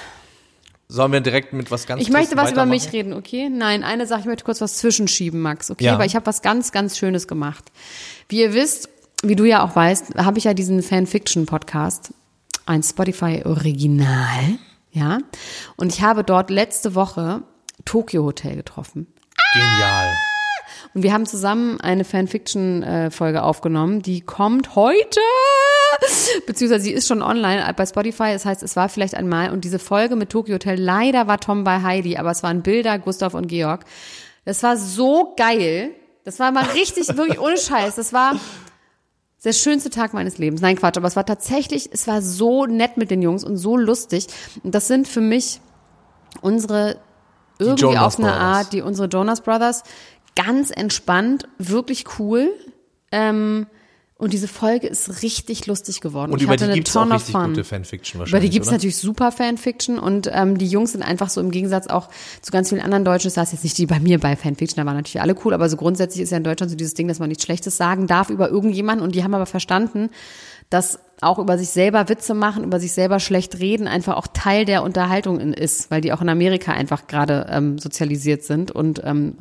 [0.88, 3.48] Sollen wir direkt mit was ganz Ich möchte was über mich reden, okay?
[3.48, 5.84] Nein, eine Sache, ich möchte kurz was zwischenschieben, Max, okay?
[5.84, 5.98] Ja.
[6.00, 7.70] Weil ich habe was ganz, ganz Schönes gemacht.
[8.28, 8.88] Wie ihr wisst,
[9.22, 12.12] wie du ja auch weißt, habe ich ja diesen Fanfiction-Podcast,
[12.66, 14.58] ein Spotify-Original,
[14.92, 15.18] ja?
[15.76, 17.42] Und ich habe dort letzte Woche
[17.84, 19.06] Tokyo Hotel getroffen.
[19.52, 20.12] Genial.
[20.94, 25.20] Und wir haben zusammen eine Fanfiction-Folge aufgenommen, die kommt heute,
[26.46, 28.32] beziehungsweise sie ist schon online bei Spotify.
[28.32, 31.64] Das heißt, es war vielleicht einmal und diese Folge mit Tokyo Hotel, leider war Tom
[31.64, 33.84] bei Heidi, aber es waren Bilder, Gustav und Georg.
[34.44, 35.90] Das war so geil.
[36.24, 37.94] Das war mal richtig, wirklich ohne Scheiß.
[37.94, 38.34] Das war
[39.44, 40.60] der schönste Tag meines Lebens.
[40.60, 43.76] Nein, Quatsch, aber es war tatsächlich, es war so nett mit den Jungs und so
[43.76, 44.26] lustig.
[44.62, 45.60] Und das sind für mich
[46.40, 46.96] unsere
[47.58, 48.42] irgendwie Jonas auf eine Brothers.
[48.42, 49.82] Art, die unsere Jonas Brothers,
[50.36, 52.50] ganz entspannt, wirklich cool.
[53.12, 53.66] Ähm,
[54.20, 56.32] und diese Folge ist richtig lustig geworden.
[56.32, 57.48] Und ich über hatte die eine gibt's auch richtig Fun.
[57.48, 58.76] gute Fanfiction Über wahrscheinlich, die gibt's oder?
[58.76, 62.08] natürlich super Fanfiction und ähm, die Jungs sind einfach so im Gegensatz auch
[62.42, 64.86] zu ganz vielen anderen Deutschen, das heißt jetzt nicht die bei mir bei Fanfiction, da
[64.86, 67.18] waren natürlich alle cool, aber so grundsätzlich ist ja in Deutschland so dieses Ding, dass
[67.18, 70.10] man nichts Schlechtes sagen darf über irgendjemanden und die haben aber verstanden,
[70.68, 74.64] dass auch über sich selber Witze machen, über sich selber schlecht reden, einfach auch Teil
[74.64, 79.36] der Unterhaltung ist, weil die auch in Amerika einfach gerade ähm, sozialisiert sind und ähm,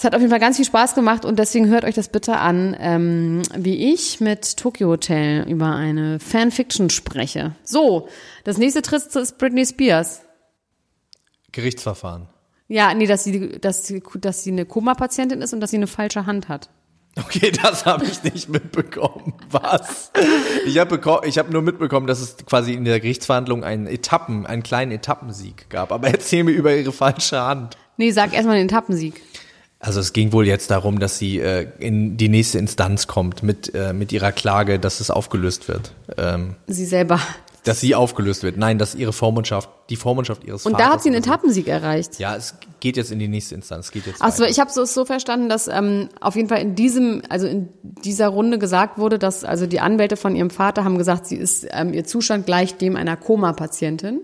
[0.00, 2.38] es hat auf jeden Fall ganz viel Spaß gemacht und deswegen hört euch das bitte
[2.38, 7.54] an, ähm, wie ich mit Tokyo Hotel über eine Fanfiction spreche.
[7.64, 8.08] So,
[8.44, 10.22] das nächste Triste ist Britney Spears.
[11.52, 12.30] Gerichtsverfahren.
[12.66, 15.86] Ja, nee, dass sie, dass sie, dass sie eine Koma-Patientin ist und dass sie eine
[15.86, 16.70] falsche Hand hat.
[17.18, 19.34] Okay, das habe ich nicht mitbekommen.
[19.50, 20.12] Was?
[20.64, 24.92] Ich habe hab nur mitbekommen, dass es quasi in der Gerichtsverhandlung einen Etappen, einen kleinen
[24.92, 25.92] Etappensieg gab.
[25.92, 27.76] Aber erzähl mir über ihre falsche Hand.
[27.98, 29.20] Nee, sag erstmal den Etappensieg.
[29.82, 33.74] Also es ging wohl jetzt darum, dass sie äh, in die nächste Instanz kommt mit,
[33.74, 35.92] äh, mit ihrer Klage, dass es aufgelöst wird.
[36.18, 37.18] Ähm, Sie selber.
[37.64, 38.58] dass sie aufgelöst wird.
[38.58, 40.86] Nein, dass ihre Vormundschaft, die Vormundschaft ihres Und Vaters.
[40.86, 41.30] da hat sie einen so.
[41.30, 42.18] Etappensieg erreicht.
[42.18, 43.86] Ja, es geht jetzt in die nächste Instanz.
[43.86, 44.50] Es geht jetzt Achso, weiter.
[44.50, 47.70] ich habe so, es so verstanden, dass ähm, auf jeden Fall in diesem, also in
[47.82, 51.66] dieser Runde gesagt wurde, dass also die Anwälte von ihrem Vater haben gesagt, sie ist
[51.70, 54.20] ähm, ihr Zustand gleich dem einer Koma-Patientin.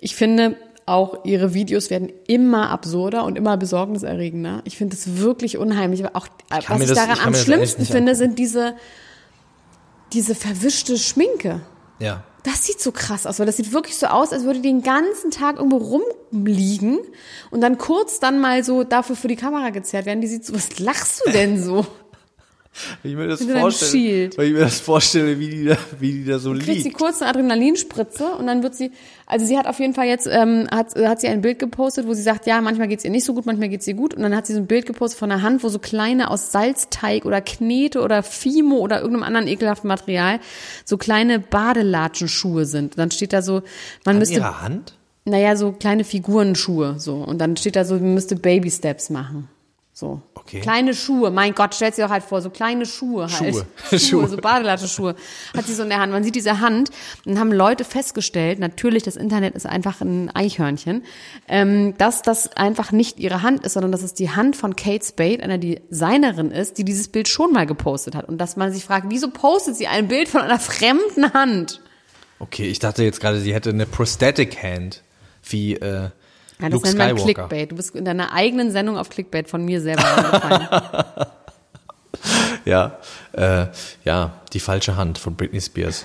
[0.00, 0.56] Ich finde
[0.88, 4.62] auch ihre Videos werden immer absurder und immer besorgniserregender.
[4.64, 6.04] Ich finde es wirklich unheimlich.
[6.04, 8.74] Aber auch äh, kann was ich das- daran ich am schlimmsten finde, sind diese
[10.12, 11.60] diese verwischte Schminke.
[11.98, 12.24] Ja.
[12.44, 14.82] Das sieht so krass aus, weil das sieht wirklich so aus, als würde die den
[14.82, 16.00] ganzen Tag irgendwo
[16.32, 16.98] rumliegen
[17.50, 20.20] und dann kurz dann mal so dafür für die Kamera gezerrt werden.
[20.20, 21.84] Die sieht so, was lachst du denn so?
[23.02, 26.24] Wenn ich mir das vorstelle, wenn ich mir das vorstelle, wie die da, wie die
[26.24, 26.98] da so kriegt sie liegt.
[26.98, 28.92] kurz eine Adrenalinspritze und dann wird sie,
[29.26, 32.14] also sie hat auf jeden Fall jetzt, ähm, hat, hat sie ein Bild gepostet, wo
[32.14, 34.34] sie sagt, ja, manchmal geht's ihr nicht so gut, manchmal geht's ihr gut und dann
[34.34, 37.40] hat sie so ein Bild gepostet von einer Hand, wo so kleine aus Salzteig oder
[37.40, 40.40] Knete oder Fimo oder irgendeinem anderen ekelhaften Material
[40.84, 42.92] so kleine Badelatschenschuhe sind.
[42.92, 43.62] Und dann steht da so,
[44.04, 44.94] man In müsste, ihrer Hand?
[45.24, 49.48] naja, so kleine Figurenschuhe so und dann steht da so, man müsste Baby Steps machen.
[49.92, 50.22] So.
[50.48, 50.60] Okay.
[50.60, 53.54] Kleine Schuhe, mein Gott, stellt sich doch halt vor, so kleine Schuhe halt.
[53.54, 53.66] Schuhe.
[53.90, 54.28] Schuhe, Schuhe.
[54.28, 55.14] so Badelatschenschuhe.
[55.54, 56.10] Hat sie so in der Hand.
[56.10, 56.88] Man sieht diese Hand
[57.26, 61.04] und dann haben Leute festgestellt, natürlich, das Internet ist einfach ein Eichhörnchen,
[61.48, 65.04] ähm, dass das einfach nicht ihre Hand ist, sondern dass es die Hand von Kate
[65.04, 68.26] Spade, einer Designerin ist, die dieses Bild schon mal gepostet hat.
[68.26, 71.82] Und dass man sich fragt, wieso postet sie ein Bild von einer fremden Hand?
[72.38, 75.02] Okay, ich dachte jetzt gerade, sie hätte eine Prosthetic Hand.
[75.42, 76.08] Wie, äh,
[76.60, 77.24] Ja, das Luke nennt man Skywalker.
[77.48, 77.70] Clickbait.
[77.72, 81.26] Du bist in deiner eigenen Sendung auf Clickbait von mir selber angefallen.
[82.64, 82.98] Ja,
[83.32, 83.66] äh,
[84.04, 86.04] ja, die falsche Hand von Britney Spears.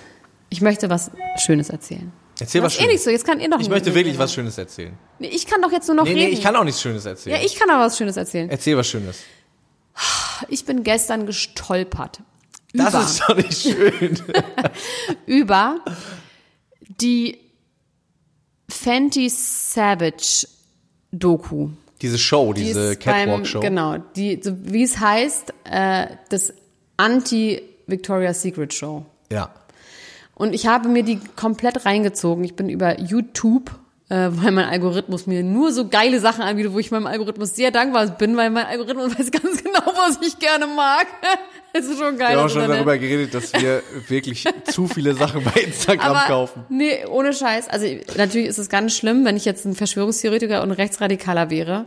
[0.50, 1.12] Ich möchte was
[1.44, 2.12] Schönes erzählen.
[2.40, 3.04] Erzähl Das was ist eh nicht Schönes.
[3.04, 3.96] so, jetzt kann ihr doch Ich möchte reden.
[3.96, 4.94] wirklich was Schönes erzählen.
[5.20, 6.26] Nee, Ich kann doch jetzt nur noch Nee, reden.
[6.28, 7.36] nee, ich kann auch nichts Schönes erzählen.
[7.38, 8.50] ja, ich kann aber was Schönes erzählen.
[8.50, 9.20] Erzähl was Schönes.
[10.50, 12.20] Ich bin gestern gestolpert.
[12.74, 14.20] Das über, ist doch nicht schön.
[15.26, 15.80] über
[17.02, 17.40] die
[18.70, 20.48] Fenty Savage
[21.12, 21.70] Doku.
[22.02, 23.60] diese Show, Die diese Catwalk-Show.
[23.60, 26.54] Genau, die, so wie es heißt, äh, das
[26.98, 29.06] Anti-Victoria's Secret Show.
[29.32, 29.54] Ja.
[30.36, 32.44] Und ich habe mir die komplett reingezogen.
[32.44, 33.72] Ich bin über YouTube,
[34.14, 37.72] äh, weil mein Algorithmus mir nur so geile Sachen anbietet, wo ich meinem Algorithmus sehr
[37.72, 41.08] dankbar bin, weil mein Algorithmus weiß ganz genau, was ich gerne mag.
[41.74, 42.34] Es ist schon geil.
[42.34, 42.82] Wir haben auch das schon Internet.
[42.82, 46.66] darüber geredet, dass wir wirklich zu viele Sachen bei Instagram Aber kaufen.
[46.70, 47.70] nee, ohne Scheiß.
[47.70, 51.86] Also natürlich ist es ganz schlimm, wenn ich jetzt ein Verschwörungstheoretiker und Rechtsradikaler wäre.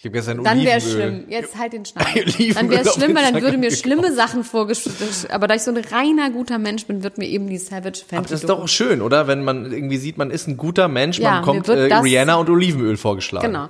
[0.00, 1.26] Ich habe gestern Dann wäre schlimm.
[1.28, 1.82] Jetzt halt den.
[2.16, 4.96] Olivenöl Dann wäre es schlimm, weil dann würde mir schlimme Sachen vorgeschlagen.
[5.28, 8.20] Aber da ich so ein reiner guter Mensch bin, wird mir eben die Savage Fan.
[8.20, 9.26] Aber das ist doch schön, oder?
[9.26, 12.48] Wenn man irgendwie sieht, man ist ein guter Mensch, Ja, man wird äh, Rihanna und
[12.48, 13.46] Olivenöl vorgeschlagen.
[13.46, 13.68] Genau.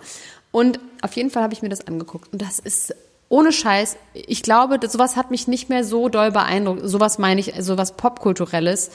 [0.53, 2.33] Und auf jeden Fall habe ich mir das angeguckt.
[2.33, 2.95] Und das ist
[3.29, 3.97] ohne Scheiß.
[4.15, 6.83] Ich glaube, das, sowas hat mich nicht mehr so doll beeindruckt.
[6.85, 8.93] Sowas meine ich, sowas Popkulturelles.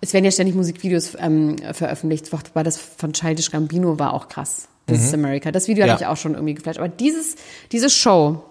[0.00, 2.32] Es werden ja ständig Musikvideos ähm, veröffentlicht.
[2.32, 4.68] Wobei das von Childish Gambino war auch krass.
[4.88, 5.52] This is America.
[5.52, 5.88] Das Video Mhm.
[5.88, 5.94] Ja.
[5.94, 6.78] habe ich auch schon irgendwie geflasht.
[6.78, 7.36] Aber dieses,
[7.72, 8.42] diese Show,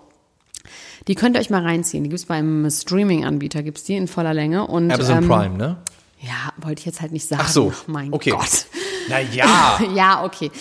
[1.08, 2.04] die könnt ihr euch mal reinziehen.
[2.04, 4.68] Die gibt's beim Streaming-Anbieter, gibt's die in voller Länge.
[4.68, 5.78] Und, Amazon ähm, Prime, ne?
[6.22, 7.44] Ja, wollte ich jetzt halt nicht sagen.
[7.46, 7.74] Ach so.
[7.88, 8.32] mein okay.
[8.32, 8.66] Gott.
[9.10, 9.80] Na ja.
[9.96, 10.52] Ja, okay.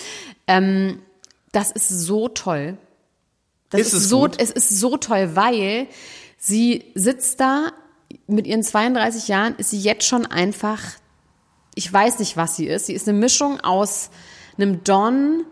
[0.47, 0.99] Ähm,
[1.53, 2.77] das ist so toll.
[3.71, 4.37] Das Ist es so, gut?
[4.41, 5.89] es ist so toll, weil
[6.39, 7.73] sie sitzt da
[8.29, 10.81] mit ihren 32 Jahren, ist sie jetzt schon einfach,
[11.75, 12.87] ich weiß nicht, was sie ist.
[12.87, 14.11] Sie ist eine Mischung aus
[14.57, 15.45] einem Don,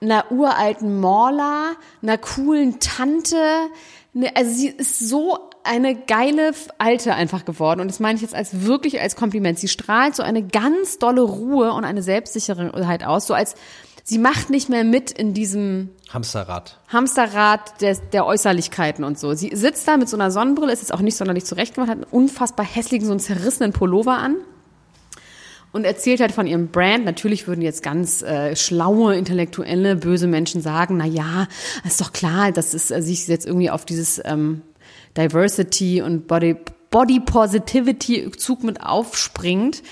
[0.00, 3.36] einer uralten Morla, einer coolen Tante.
[4.12, 7.80] Ne, also sie ist so eine geile Alte einfach geworden.
[7.80, 9.58] Und das meine ich jetzt als wirklich als Kompliment.
[9.58, 13.54] Sie strahlt so eine ganz dolle Ruhe und eine Selbstsicherheit aus, so als
[14.02, 16.78] sie macht nicht mehr mit in diesem Hamsterrad.
[16.88, 19.34] Hamsterrad der, der Äußerlichkeiten und so.
[19.34, 22.06] Sie sitzt da mit so einer Sonnenbrille, ist jetzt auch nicht sonderlich zurechtgemacht, hat einen
[22.10, 24.36] unfassbar hässlichen, so einen zerrissenen Pullover an
[25.72, 27.04] und erzählt halt von ihrem Brand.
[27.04, 31.46] Natürlich würden jetzt ganz äh, schlaue, intellektuelle, böse Menschen sagen, na ja,
[31.84, 34.62] ist doch klar, dass es äh, sich jetzt irgendwie auf dieses ähm,
[35.16, 36.56] Diversity und Body,
[36.90, 39.82] Body Positivity Zug mit aufspringt.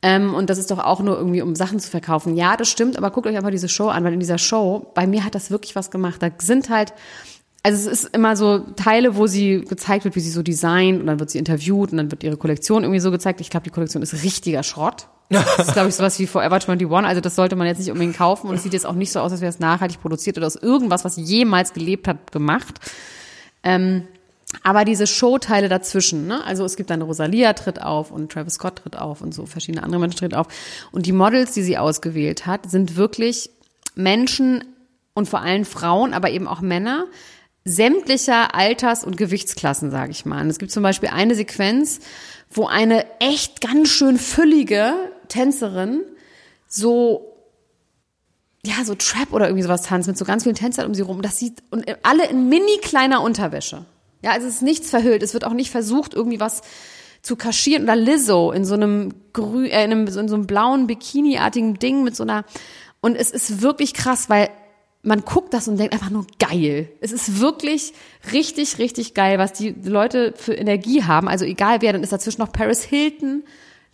[0.00, 2.36] Ähm, und das ist doch auch nur irgendwie, um Sachen zu verkaufen.
[2.36, 5.06] Ja, das stimmt, aber guckt euch einfach diese Show an, weil in dieser Show, bei
[5.06, 6.22] mir hat das wirklich was gemacht.
[6.22, 6.94] Da sind halt,
[7.64, 11.06] also es ist immer so Teile, wo sie gezeigt wird, wie sie so designt und
[11.06, 13.40] dann wird sie interviewt und dann wird ihre Kollektion irgendwie so gezeigt.
[13.40, 15.08] Ich glaube, die Kollektion ist richtiger Schrott.
[15.30, 16.90] Das ist, glaube ich, sowas wie Forever 21.
[16.90, 19.20] Also das sollte man jetzt nicht unbedingt kaufen und es sieht jetzt auch nicht so
[19.20, 22.80] aus, als wäre es nachhaltig produziert oder aus irgendwas, was jemals gelebt hat, gemacht.
[23.62, 24.08] Ähm,
[24.62, 26.42] aber diese Showteile dazwischen, ne?
[26.44, 29.82] also es gibt dann Rosalia tritt auf und Travis Scott tritt auf und so verschiedene
[29.82, 30.46] andere Menschen treten auf.
[30.90, 33.50] Und die Models, die sie ausgewählt hat, sind wirklich
[33.94, 34.64] Menschen
[35.12, 37.06] und vor allem Frauen, aber eben auch Männer
[37.64, 40.42] sämtlicher Alters- und Gewichtsklassen, sage ich mal.
[40.42, 42.00] Und es gibt zum Beispiel eine Sequenz,
[42.50, 44.94] wo eine echt ganz schön füllige
[45.28, 46.02] Tänzerin
[46.66, 47.34] so
[48.64, 51.22] ja, so Trap oder irgendwie sowas tanzt mit so ganz vielen Tänzern um sie rum.
[51.22, 53.84] Das sieht und alle in mini kleiner Unterwäsche.
[54.22, 55.22] Ja, also es ist nichts verhüllt.
[55.22, 56.62] Es wird auch nicht versucht, irgendwie was
[57.22, 57.84] zu kaschieren.
[57.84, 62.02] Oder Lizzo in so einem grün, äh, in, einem, in so einem blauen Bikini-artigen Ding
[62.02, 62.44] mit so einer.
[63.00, 64.50] Und es ist wirklich krass, weil
[65.02, 66.90] man guckt das und denkt einfach nur geil.
[67.00, 67.92] Es ist wirklich
[68.32, 71.28] richtig, richtig geil, was die Leute für Energie haben.
[71.28, 73.44] Also egal wer, dann ist dazwischen noch Paris Hilton.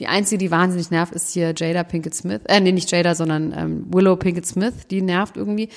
[0.01, 2.41] Die einzige, die wahnsinnig nervt, ist hier Jada Pinkett Smith.
[2.47, 4.89] Äh, nee, nicht Jada, sondern ähm, Willow Pinkett Smith.
[4.91, 5.69] Die nervt irgendwie.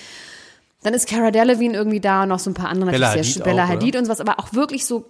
[0.84, 2.91] Dann ist Cara Delevingne irgendwie da und noch so ein paar andere.
[2.91, 5.05] Bella Hadid Bella auch, Hadid und sowas, aber auch wirklich so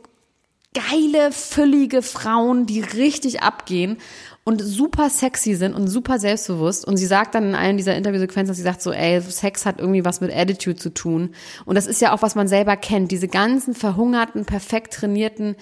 [0.77, 3.97] geile, füllige Frauen, die richtig abgehen
[4.43, 6.85] und super sexy sind und super selbstbewusst.
[6.85, 9.79] Und sie sagt dann in allen dieser Interviewsequenzen, dass sie sagt so, ey, Sex hat
[9.79, 11.31] irgendwie was mit Attitude zu tun.
[11.65, 13.11] Und das ist ja auch, was man selber kennt.
[13.11, 15.55] Diese ganzen verhungerten, perfekt trainierten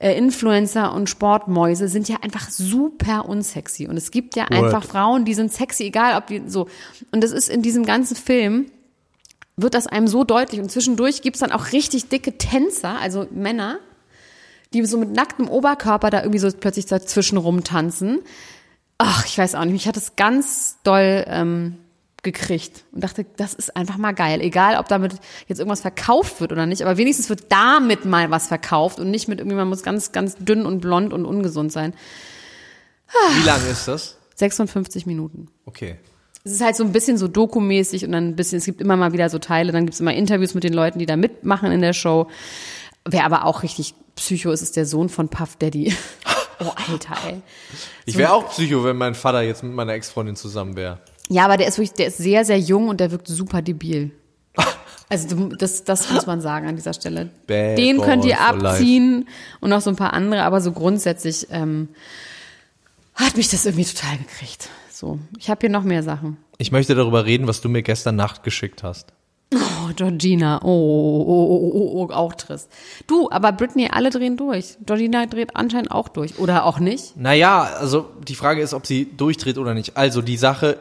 [0.00, 3.86] äh, Influencer und Sportmäuse sind ja einfach super unsexy.
[3.86, 6.66] Und es gibt ja einfach Frauen, die sind sexy, egal ob die so.
[7.12, 8.66] Und das ist in diesem ganzen Film,
[9.56, 10.60] wird das einem so deutlich.
[10.60, 13.78] Und zwischendurch gibt's dann auch richtig dicke Tänzer, also Männer,
[14.72, 18.20] die so mit nacktem Oberkörper da irgendwie so plötzlich dazwischen rumtanzen.
[18.98, 21.78] Ach, ich weiß auch nicht, mich hat es ganz doll ähm,
[22.22, 24.40] gekriegt und dachte, das ist einfach mal geil.
[24.40, 25.14] Egal, ob damit
[25.48, 29.28] jetzt irgendwas verkauft wird oder nicht, aber wenigstens wird damit mal was verkauft und nicht
[29.28, 31.94] mit irgendwie, man muss ganz, ganz dünn und blond und ungesund sein.
[33.34, 34.16] Wie lang ist das?
[34.36, 35.48] 56 Minuten.
[35.66, 35.96] Okay.
[36.44, 38.96] Es ist halt so ein bisschen so dokumäßig und dann ein bisschen, es gibt immer
[38.96, 41.70] mal wieder so Teile, dann gibt es immer Interviews mit den Leuten, die da mitmachen
[41.70, 42.28] in der Show.
[43.04, 45.94] Wer aber auch richtig Psycho ist, ist der Sohn von Puff Daddy.
[46.64, 47.42] Oh, Alter, ey.
[48.06, 51.00] Ich wäre auch Psycho, wenn mein Vater jetzt mit meiner Ex-Freundin zusammen wäre.
[51.28, 54.12] Ja, aber der ist wirklich, der ist sehr, sehr jung und der wirkt super debil.
[55.08, 57.28] Also das, das muss man sagen an dieser Stelle.
[57.46, 59.28] Bad Den könnt ihr abziehen
[59.60, 61.88] und noch so ein paar andere, aber so grundsätzlich ähm,
[63.14, 64.70] hat mich das irgendwie total gekriegt.
[64.90, 66.38] So, ich habe hier noch mehr Sachen.
[66.56, 69.12] Ich möchte darüber reden, was du mir gestern Nacht geschickt hast.
[69.54, 70.60] Oh, Georgina.
[70.62, 72.70] Oh, oh, oh, oh, oh, oh, auch trist.
[73.06, 74.76] Du, aber Britney, alle drehen durch.
[74.84, 76.38] Georgina dreht anscheinend auch durch.
[76.38, 77.16] Oder auch nicht.
[77.16, 79.96] Naja, also die Frage ist, ob sie durchdreht oder nicht.
[79.96, 80.78] Also die Sache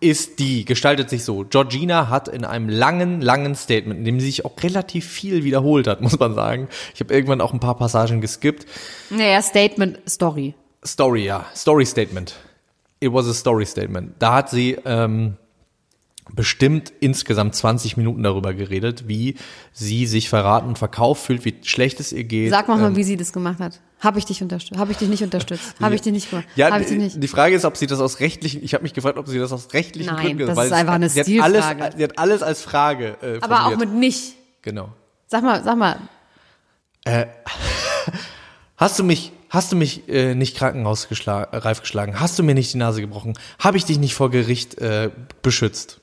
[0.00, 1.44] ist die, gestaltet sich so.
[1.48, 5.86] Georgina hat in einem langen, langen Statement, in dem sie sich auch relativ viel wiederholt
[5.86, 6.68] hat, muss man sagen.
[6.94, 8.66] Ich habe irgendwann auch ein paar Passagen geskippt.
[9.10, 10.54] Naja, Statement, Story.
[10.84, 11.46] Story, ja.
[11.54, 12.34] Story Statement.
[13.00, 14.14] It was a Story Statement.
[14.18, 15.36] Da hat sie ähm,
[16.32, 19.36] bestimmt insgesamt 20 Minuten darüber geredet, wie
[19.72, 22.50] sie sich verraten und verkauft fühlt, wie schlecht es ihr geht.
[22.50, 23.80] Sag mal, mal Ähm, wie sie das gemacht hat.
[24.00, 24.78] Habe ich dich unterstützt?
[24.78, 25.74] Habe ich dich nicht unterstützt?
[25.80, 26.46] Habe ich dich nicht gemacht?
[26.56, 27.22] Ja, ich dich nicht?
[27.22, 29.52] die Frage ist, ob sie das aus rechtlichen, ich habe mich gefragt, ob sie das
[29.52, 31.82] aus rechtlichen Nein, Gründen, das ist einfach eine sie hat Stilfrage.
[31.82, 34.34] alles, sie hat alles als Frage äh, Aber auch mit nicht.
[34.62, 34.90] Genau.
[35.26, 35.98] Sag mal, sag mal.
[38.76, 42.18] Hast du mich, hast du mich äh, nicht krankenhausreif geschlagen?
[42.18, 43.34] Hast du mir nicht die Nase gebrochen?
[43.58, 45.10] Habe ich dich nicht vor Gericht äh,
[45.42, 46.00] beschützt?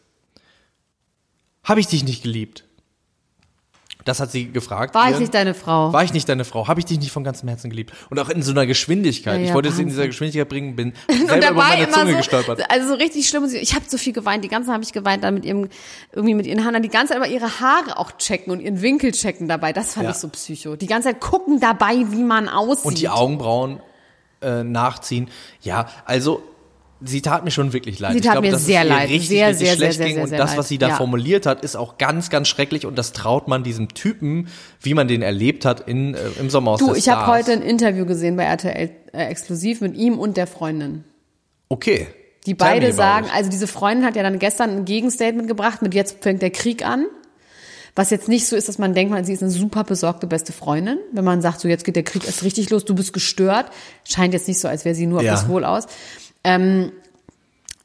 [1.63, 2.63] Habe ich dich nicht geliebt?
[4.03, 4.95] Das hat sie gefragt.
[4.95, 5.93] War ich nicht deine Frau?
[5.93, 6.67] War ich nicht deine Frau?
[6.67, 7.93] Habe ich dich nicht von ganzem Herzen geliebt?
[8.09, 9.39] Und auch in so einer Geschwindigkeit.
[9.39, 9.89] Ja, ich wollte es in Wahnsinn.
[9.89, 12.63] dieser Geschwindigkeit bringen, bin und selber über meine Zunge so, gestolpert.
[12.71, 13.45] also so richtig schlimm.
[13.53, 14.43] Ich habe so viel geweint.
[14.43, 15.69] Die ganze Zeit habe ich geweint, dann mit ihrem,
[16.13, 16.81] irgendwie mit ihren Haaren.
[16.81, 19.71] Die ganze Zeit aber ihre Haare auch checken und ihren Winkel checken dabei.
[19.71, 20.11] Das fand Ja.
[20.11, 20.75] ich so psycho.
[20.75, 22.85] Die ganze Zeit gucken dabei, wie man aussieht.
[22.85, 23.81] Und die Augenbrauen
[24.41, 25.29] äh, nachziehen.
[25.61, 26.41] Ja, also
[27.03, 28.11] sie tat mir schon wirklich leid.
[28.13, 29.09] Sie ich tat glaube, mir dass sehr leid.
[29.09, 30.15] richtig, Sehr, richtig sehr, schlecht sehr, ging.
[30.15, 30.95] sehr, und sehr das, was sie da Ja.
[30.95, 32.85] formuliert hat, ist auch ganz, ganz schrecklich.
[32.85, 34.47] Und das traut man diesem Typen,
[34.81, 38.05] wie man den erlebt hat in, äh, im Sommerhaus Du, ich habe heute ein Interview
[38.05, 41.03] gesehen bei RTL äh, exklusiv mit ihm und der Freundin.
[41.69, 42.07] Okay.
[42.45, 46.23] Die beide sagen, also diese Freundin hat ja dann gestern ein Gegenstatement gebracht mit jetzt
[46.23, 47.05] fängt der Krieg an.
[47.93, 50.53] Was jetzt nicht so ist, dass man denkt, man, sie ist eine super besorgte beste
[50.53, 50.97] Freundin.
[51.11, 53.65] Wenn man sagt, so jetzt geht der Krieg erst richtig los, du bist gestört.
[54.05, 55.33] Scheint jetzt nicht so, als wäre sie nur auf Ja.
[55.33, 55.87] das Wohl aus.
[56.43, 56.91] Ähm,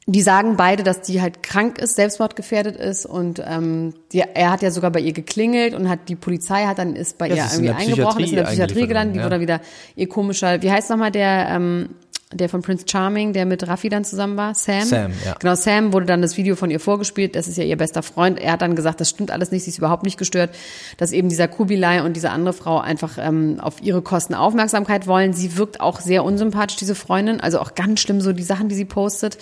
[0.09, 4.61] die sagen beide, dass die halt krank ist, selbstmordgefährdet ist und ähm, die, er hat
[4.61, 7.43] ja sogar bei ihr geklingelt und hat die Polizei hat dann ist bei Ja, ihr
[7.43, 9.61] ist irgendwie eingebrochen, ist in der Psychiatrie gelandet, die worden, wurde wieder
[9.97, 11.89] ihr komischer, wie heißt nochmal der ähm,
[12.33, 14.83] der von Prince Charming, der mit Raffi dann zusammen war, Sam.
[14.83, 15.35] Sam, ja.
[15.39, 18.37] Genau, Sam wurde dann das Video von ihr vorgespielt, das ist ja ihr bester Freund.
[18.37, 20.49] Er hat dann gesagt, das stimmt alles nicht, sie ist überhaupt nicht gestört,
[20.97, 25.31] dass eben dieser Kubilai und diese andere Frau einfach ähm, auf ihre Kosten Aufmerksamkeit wollen.
[25.31, 28.75] Sie wirkt auch sehr unsympathisch, diese Freundin, also auch ganz schlimm so die Sachen, die
[28.75, 29.37] sie postet,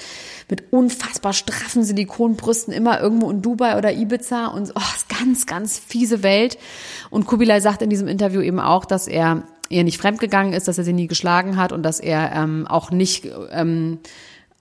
[0.47, 5.79] mit unfassbar straffen Silikonbrüsten, immer irgendwo in Dubai oder Ibiza und oh, ist ganz, ganz
[5.79, 6.59] fiese Welt.
[7.09, 10.77] Und Kubilai sagt in diesem Interview eben auch, dass er ihr nicht fremdgegangen ist, dass
[10.77, 13.99] er sie nie geschlagen hat und dass er ähm, auch nicht ähm,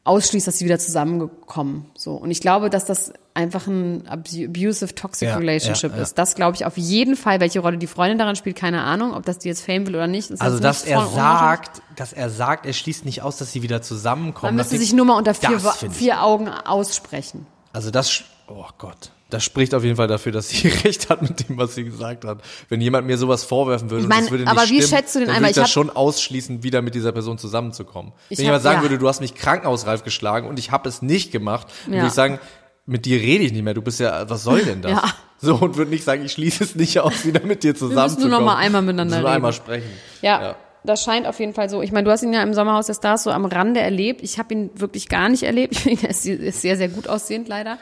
[0.04, 1.86] ausschließt, dass sie wieder zusammengekommen.
[1.96, 6.02] So und ich glaube, dass das einfach ein abu- abusive toxic Ja, relationship ja, ja.
[6.02, 6.18] ist.
[6.18, 7.40] Das glaube ich auf jeden Fall.
[7.40, 9.12] Welche Rolle die Freundin daran spielt, keine Ahnung.
[9.14, 10.30] Ob das die jetzt Fame will oder nicht.
[10.30, 13.82] ist Also, dass er sagt, dass er sagt, er schließt nicht aus, dass sie wieder
[13.82, 14.54] zusammenkommen.
[14.54, 17.46] Man müsste sich nur mal unter vier, vier Augen aussprechen.
[17.72, 21.48] Also das, oh Gott, das spricht auf jeden Fall dafür, dass sie recht hat mit
[21.48, 22.38] dem, was sie gesagt hat.
[22.68, 24.88] Wenn jemand mir sowas vorwerfen würde, Ich und mein, das würde nicht aber wie stimmen,
[24.88, 27.38] schätzt du den dann würde Weil ich ich das schon ausschließen, wieder mit dieser Person
[27.38, 28.12] zusammenzukommen.
[28.28, 28.82] Ich Wenn jemand hab- sagen ja.
[28.82, 31.98] würde, du hast mich krankenhausreif geschlagen und ich habe es nicht gemacht, dann Ja.
[32.00, 32.38] würde ich sagen,
[32.86, 33.72] mit dir rede ich nicht mehr.
[33.74, 34.92] Du bist ja, was soll denn das?
[34.92, 35.02] Ja.
[35.40, 38.30] So und würde nicht sagen, ich schließe es nicht aus, wieder mit dir zusammenzukommen.
[38.30, 39.36] nur noch mal einmal miteinander Wir müssen nur reden.
[39.36, 39.90] einmal sprechen.
[40.22, 41.80] Ja, das scheint auf jeden Fall so.
[41.82, 44.20] Ich meine, du hast ihn ja im Sommerhaus der Stars so am Rande erlebt.
[44.22, 45.74] Ich habe ihn wirklich gar nicht erlebt.
[45.76, 47.78] Ich finde, er ist sehr, sehr gut aussehend leider.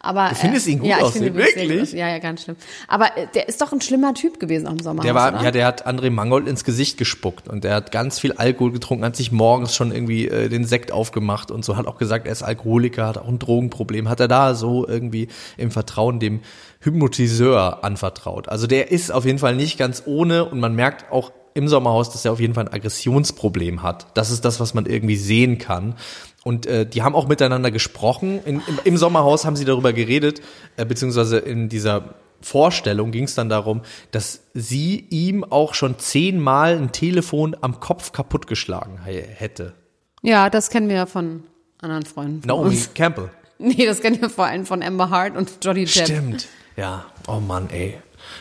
[0.00, 1.34] Aber, Du findest ihn gut ja, ich aussehen?
[1.34, 1.92] Wirklich?
[1.92, 2.56] Ja, ja, ganz schlimm.
[2.86, 5.42] Aber äh, der ist doch ein schlimmer Typ gewesen auch im Sommerhaus, Der war, oder?
[5.42, 9.04] ja, der hat André Mangold ins Gesicht gespuckt und der hat ganz viel Alkohol getrunken,
[9.04, 12.32] hat sich morgens schon irgendwie äh, den Sekt aufgemacht und so, hat auch gesagt, er
[12.32, 16.40] ist Alkoholiker, hat auch ein Drogenproblem, hat er da so irgendwie im Vertrauen dem
[16.80, 18.48] Hypnotiseur anvertraut.
[18.48, 22.10] Also der ist auf jeden Fall nicht ganz ohne und man merkt auch im Sommerhaus,
[22.10, 24.06] dass er auf jeden Fall ein Aggressionsproblem hat.
[24.14, 25.96] Das ist das, was man irgendwie sehen kann.
[26.48, 28.40] Und äh, die haben auch miteinander gesprochen.
[28.46, 30.40] In, im, Im Sommerhaus haben sie darüber geredet,
[30.78, 33.82] äh, beziehungsweise in dieser Vorstellung ging es dann darum,
[34.12, 39.74] dass sie ihm auch schon zehnmal ein Telefon am Kopf kaputtgeschlagen hätte.
[40.22, 41.42] ja, das kennen wir ja von
[41.82, 42.40] anderen Freunden.
[42.40, 42.94] Von Naomi uns.
[42.94, 43.28] Campbell.
[43.60, 46.04] Nee, das kennen wir vor allem von Amber Hart und Johnny Depp.
[46.06, 46.48] Stimmt.
[46.76, 47.04] Ja.
[47.26, 47.98] Oh Mann, ey.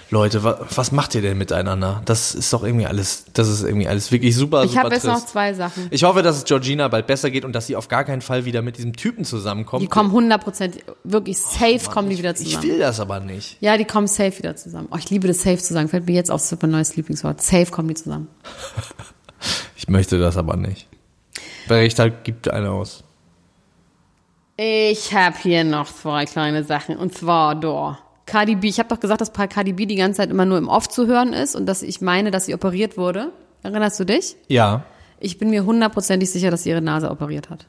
[0.10, 2.02] Leute, wa was macht ihr denn miteinander?
[2.06, 5.06] Das ist doch irgendwie alles, das ist irgendwie alles wirklich super, Ich super habe jetzt
[5.06, 5.88] noch zwei Sachen.
[5.92, 8.46] Ich hoffe, dass es Georgina bald besser geht und dass sie auf gar keinen Fall
[8.46, 9.84] wieder mit diesem Typen zusammenkommt.
[9.84, 10.72] Die kommen 100%
[11.04, 12.64] wirklich safe kommen die wieder ich zusammen.
[12.64, 13.58] will das aber nicht.
[13.62, 14.88] Ja, die kommen safe wieder zusammen.
[14.92, 15.90] Oh, ich liebe das safe zu sagen.
[15.90, 17.42] Fällt mir jetzt auf, das wird mein neues Lieblingswort.
[17.42, 18.28] Safe kommen die zusammen.
[19.76, 20.88] Ich möchte das aber nicht.
[21.68, 23.04] Wer recht hat, gibt eine aus.
[24.58, 26.98] Ich habe hier noch zwei kleine Sachen.
[26.98, 28.00] Und zwar da.
[28.28, 28.68] Cardi B.
[28.68, 31.08] Ich habe doch gesagt, dass Cardi B die ganze Zeit immer nur im Off zu
[31.08, 33.32] hören ist und dass ich meine, dass sie operiert wurde.
[33.64, 34.36] Erinnerst du dich?
[34.48, 34.84] Ja.
[35.20, 37.66] Ich bin mir hundertprozentig sicher, dass sie ihre Nase operiert hat.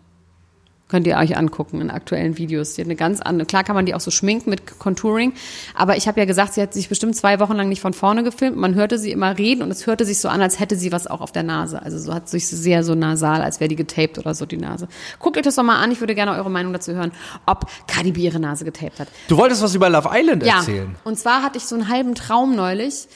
[0.89, 2.72] Könnt ihr euch angucken in aktuellen Videos.
[2.74, 5.34] Die hat eine ganz andere, klar kann man die auch so schminken mit Contouring,
[5.74, 8.22] aber ich habe ja gesagt, sie hat sich bestimmt zwei Wochen lang nicht von vorne
[8.24, 8.57] gefilmt.
[8.57, 11.07] Man hörte sie immer reden und es hörte sich so an, als hätte sie was
[11.07, 11.82] auch auf der Nase.
[11.82, 14.89] Also so hat sich sehr so nasal, als wäre die getaped oder so die Nase.
[15.18, 15.93] Guckt euch das doch mal an.
[15.93, 17.12] Ich würde gerne eure Meinung dazu hören,
[17.45, 19.09] ob Cardi B ihre Nase getaped hat.
[19.28, 20.97] Du wolltest was über Love Island Ja, erzählen.
[21.05, 23.09] und zwar hatte ich so einen halben Traum neulich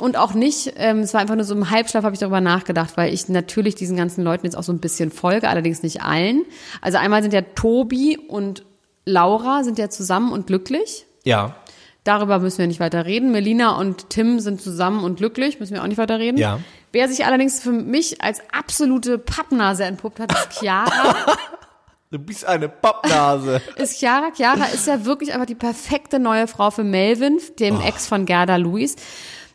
[0.00, 2.96] und auch nicht, ähm, es war einfach nur so im Halbschlaf habe ich darüber nachgedacht,
[2.96, 6.42] weil ich natürlich diesen ganzen Leuten jetzt auch so ein bisschen folge, allerdings nicht allen.
[6.80, 8.64] Also einmal sind ja Tobi und
[9.04, 11.06] Laura sind ja zusammen und glücklich.
[11.24, 11.54] Ja.
[12.04, 13.30] Darüber müssen wir nicht weiter reden.
[13.30, 16.38] Melina und Tim sind zusammen und glücklich, müssen wir auch nicht weiter reden.
[16.38, 16.60] Ja.
[16.92, 21.14] Wer sich allerdings für mich als absolute Pappnase entpuppt hat, ist Chiara.
[22.12, 23.62] Du bist eine Pappnase.
[23.76, 24.32] ist Chiara.
[24.34, 27.82] Chiara ist ja wirklich einfach die perfekte neue Frau für Melvin, dem Oh.
[27.86, 28.96] Ex von Gerda Luis.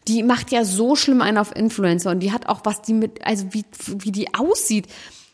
[0.08, 3.26] Die macht ja so schlimm einen auf Influencer und die hat auch was die mit,
[3.26, 4.88] also wie, wie die aussieht.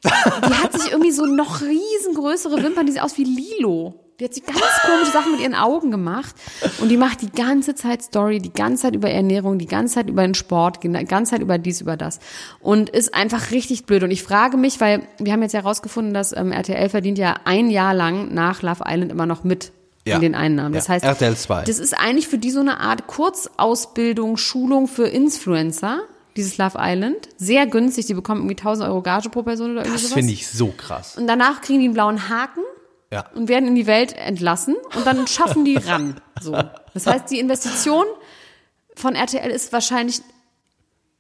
[0.04, 0.10] Die
[0.56, 4.02] hat sich irgendwie so noch riesengrößere Wimpern, die sieht aus wie Lilo.
[4.22, 6.36] Die hat sich ganz komische Sachen mit ihren Augen gemacht
[6.80, 10.10] und die macht die ganze Zeit Story, die ganze Zeit über Ernährung, die ganze Zeit
[10.10, 12.20] über den Sport, die ganze Zeit über dies, über das
[12.60, 14.04] und ist einfach richtig blöd.
[14.04, 17.36] Und ich frage mich, weil wir haben jetzt ja herausgefunden, dass ähm, RTL verdient ja
[17.46, 19.72] ein Jahr lang nach Love Island immer noch mit
[20.06, 20.16] Ja.
[20.16, 20.74] in den Einnahmen.
[20.74, 21.64] Das Ja, heißt, RTL 2.
[21.66, 26.02] das ist eigentlich für die so eine Art Kurzausbildung, Schulung für Influencer,
[26.36, 27.30] dieses Love Island.
[27.38, 30.48] Sehr günstig, die bekommen irgendwie 1000 Euro Gage pro Person oder irgendwie Das finde ich
[30.48, 31.18] so krass.
[31.18, 32.62] Und danach kriegen die einen blauen Haken
[33.12, 33.26] Ja.
[33.36, 36.20] und werden in die Welt entlassen und dann schaffen die ran.
[36.40, 36.58] So.
[36.94, 38.06] Das heißt, die Investition
[38.96, 40.22] von RTL ist wahrscheinlich,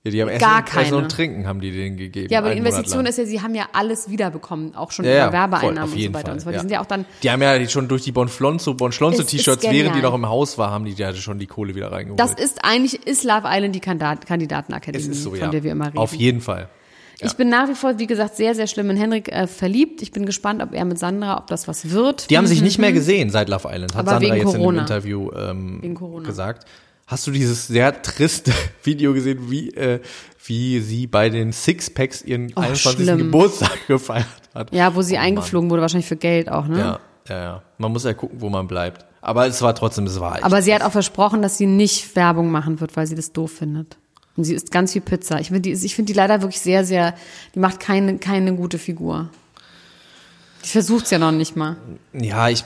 [0.03, 0.95] ja die haben Essen, gar und- Essen keine.
[0.97, 2.27] und Trinken haben die denen gegeben.
[2.31, 5.31] ja, aber die Investition ist ja, sie haben ja alles wiederbekommen, auch schon ja, ja,
[5.31, 6.53] Werbeeinnahmen und so weiter Fall, und so ja.
[6.53, 9.31] Die sind ja auch dann, Die haben ja schon durch die Bonflonzo, Bonschlonzo Es ist
[9.37, 12.19] T-Shirts, während die noch im Haus war, haben die ja schon die Kohle wieder reingeholt.
[12.19, 15.47] das ist eigentlich, ist Love Island die Kandidat Kandidatenakademie, so, von ja.
[15.49, 15.97] der wir immer reden.
[15.97, 16.69] Auf jeden Fall.
[17.23, 20.01] Ich bin nach wie vor, wie gesagt, sehr, sehr schlimm in Henrik äh, verliebt.
[20.01, 22.31] Ich bin gespannt, ob er mit Sandra, ob das was wird.
[22.31, 24.09] Die haben sich nicht mehr gesehen seit Love Island, hat Mhm.
[24.09, 24.69] Aber Sandra jetzt in Corona.
[24.69, 26.65] einem Interview ähm, gesagt.
[27.11, 28.53] Hast du dieses sehr triste
[28.83, 29.99] Video gesehen, wie, äh,
[30.45, 33.03] wie sie bei den Sixpacks ihren Oh, 21.
[33.03, 33.17] schlimm.
[33.17, 34.73] Geburtstag gefeiert hat?
[34.73, 35.25] Ja, wo sie Oh, Mann.
[35.25, 36.79] eingeflogen wurde, wahrscheinlich für Geld auch, ne?
[36.79, 37.61] Ja, ja, ja.
[37.77, 39.05] Man muss ja gucken, wo man bleibt.
[39.19, 40.45] Aber es war trotzdem, es war echt.
[40.45, 43.51] Aber sie hat auch versprochen, dass sie nicht Werbung machen wird, weil sie das doof
[43.51, 43.97] findet.
[44.37, 45.41] Und sie isst ganz viel Pizza.
[45.41, 47.13] Ich finde die, ich finde die leider wirklich sehr, sehr,
[47.53, 49.29] die macht keine, keine gute Figur.
[50.63, 51.75] Die versucht's ja noch nicht mal.
[52.13, 52.63] Ja, ich,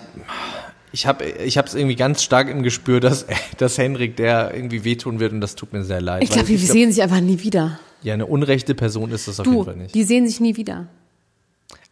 [0.96, 3.26] ich habe ich es irgendwie ganz stark im Gespür, dass,
[3.58, 6.24] dass Henrik der irgendwie wehtun wird und das tut mir sehr leid.
[6.24, 7.80] Ich glaube, wir glaub, sehen sich einfach nie wieder.
[8.02, 9.94] Ja, eine unrechte Person ist das auf jeden Fall nicht.
[9.94, 10.88] die sehen sich nie wieder.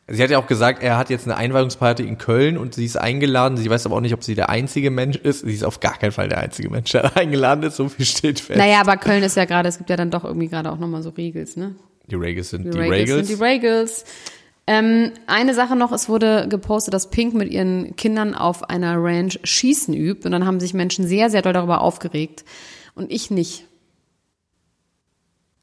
[0.07, 2.97] Sie hat ja auch gesagt, er hat jetzt eine Einweihungsparty in Köln und sie ist
[2.97, 3.57] eingeladen.
[3.57, 5.45] Sie weiß aber auch nicht, ob sie der einzige Mensch ist.
[5.45, 7.77] Sie ist auf gar keinen Fall der einzige Mensch, der eingeladen ist.
[7.77, 8.57] So viel steht fest.
[8.57, 11.03] Naja, aber Köln ist ja gerade, es gibt ja dann doch irgendwie gerade auch nochmal
[11.03, 11.75] so Regels, ne?
[12.07, 12.99] Die Regels sind die, Die Regels.
[12.99, 14.05] Regels sind die Regels.
[14.65, 19.39] Ähm, eine Sache noch, es wurde gepostet, dass Pink mit ihren Kindern auf einer Ranch
[19.43, 20.25] Schießen übt.
[20.25, 22.45] Und dann haben sich Menschen sehr, sehr doll darüber aufgeregt.
[22.95, 23.65] Und ich nicht.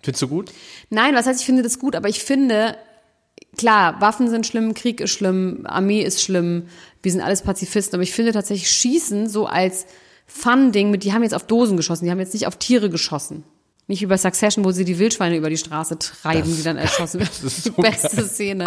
[0.03, 0.53] Findest du gut?
[0.91, 2.77] Nein, was heißt, ich finde das gut, aber ich finde,
[3.57, 6.69] klar, Waffen sind schlimm, Krieg ist schlimm, Armee ist schlimm,
[7.03, 9.87] wir sind alles Pazifisten, aber ich finde tatsächlich Schießen so als
[10.27, 13.45] Fun-Ding mit, die haben jetzt auf Dosen geschossen, die haben jetzt nicht auf Tiere geschossen.
[13.91, 17.33] Nicht über Succession, wo sie die Wildschweine über die Straße treiben, die dann erschossen werden.
[17.43, 18.65] Das ist die beste Szene.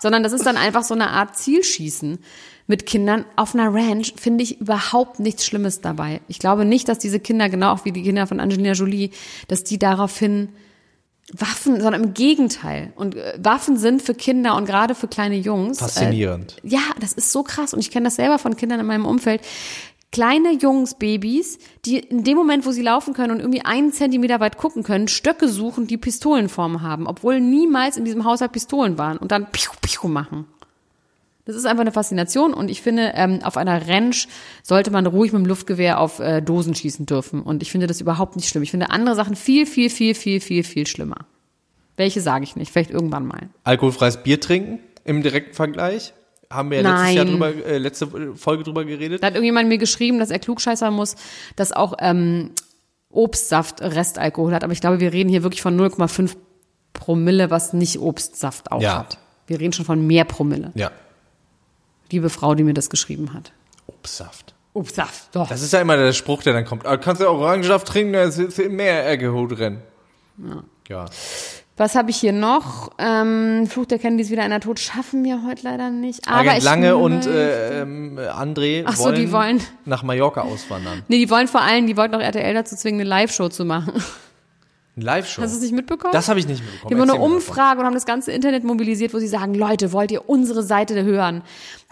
[0.00, 2.20] Sondern das ist dann einfach so eine Art Zielschießen
[2.68, 6.20] mit Kindern auf einer Ranch finde ich überhaupt nichts Schlimmes dabei.
[6.28, 9.10] Ich glaube nicht, dass diese Kinder, genau auch wie die Kinder von Angelina Jolie,
[9.48, 10.50] dass die daraufhin
[11.32, 12.92] Waffen, sondern im Gegenteil.
[12.94, 15.80] Und äh, Waffen sind für Kinder und gerade für kleine Jungs.
[15.80, 16.58] Faszinierend.
[16.62, 17.74] Äh, ja, das ist so krass.
[17.74, 19.40] Und ich kenne das selber von Kindern in meinem Umfeld.
[20.12, 24.40] Kleine Jungs, Babys, die in dem Moment, wo sie laufen können und irgendwie einen Zentimeter
[24.40, 29.18] weit gucken können, Stöcke suchen, die Pistolenform haben, obwohl niemals in diesem Haushalt Pistolen waren
[29.18, 30.46] und dann piu, piu machen.
[31.44, 34.28] Das ist einfach eine Faszination und ich finde, ähm, auf einer Ranch
[34.62, 37.42] sollte man ruhig mit dem Luftgewehr auf äh, Dosen schießen dürfen.
[37.42, 38.62] Und ich finde das überhaupt nicht schlimm.
[38.62, 41.26] Ich finde andere Sachen viel, viel, viel, viel, viel, viel schlimmer.
[41.96, 43.48] Welche sage ich nicht, vielleicht irgendwann mal.
[43.64, 46.14] Alkoholfreies Bier trinken im direkten Vergleich?
[46.52, 47.16] Haben wir ja letztes Nein.
[47.16, 49.22] Jahr drüber, äh, letzte Folge drüber geredet.
[49.22, 51.14] Da hat irgendjemand mir geschrieben, dass er klugscheißer muss,
[51.54, 52.50] dass auch ähm,
[53.10, 54.64] Obstsaft Restalkohol hat.
[54.64, 56.36] Aber ich glaube, wir reden hier wirklich von 0,5
[56.92, 58.98] Promille, was nicht Obstsaft auch Ja.
[58.98, 59.18] hat.
[59.46, 60.72] Wir reden schon von mehr Promille.
[60.74, 60.90] Ja.
[62.10, 63.52] Liebe Frau, die mir das geschrieben hat.
[63.86, 64.54] Obstsaft.
[64.72, 65.48] Obstsaft, doch.
[65.48, 66.86] Das ist ja immer der Spruch, der dann kommt.
[66.86, 69.78] Ah, kannst du Orangensaft trinken, da ist ist mehr Alkohol drin.
[70.38, 70.62] Ja.
[70.88, 71.06] ja.
[71.80, 72.90] Was habe ich hier noch?
[72.98, 76.28] Ähm, Fluch der Kennedys wieder einer Tod schaffen wir heute leider nicht.
[76.28, 81.00] Aber Agent Lange und äh, ähm, André Ach so, wollen, die wollen- nach Mallorca auswandern.
[81.08, 83.94] Nee, die wollen vor allem, die wollten auch RTL dazu zwingen, eine Live-Show zu machen.
[84.94, 85.40] Ein Live-Show.
[85.40, 86.12] Hast du es nicht mitbekommen?
[86.12, 86.88] Das habe ich nicht mitbekommen.
[86.90, 87.36] Die haben eine mir davon.
[87.36, 91.02] Umfrage und haben das ganze Internet mobilisiert, wo sie sagen, Leute, wollt ihr unsere Seite
[91.04, 91.40] hören?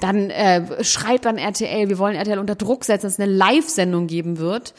[0.00, 4.06] Dann äh, schreibt an RTL, wir wollen RTL unter Druck setzen, dass es eine Live-Sendung
[4.06, 4.74] geben wird,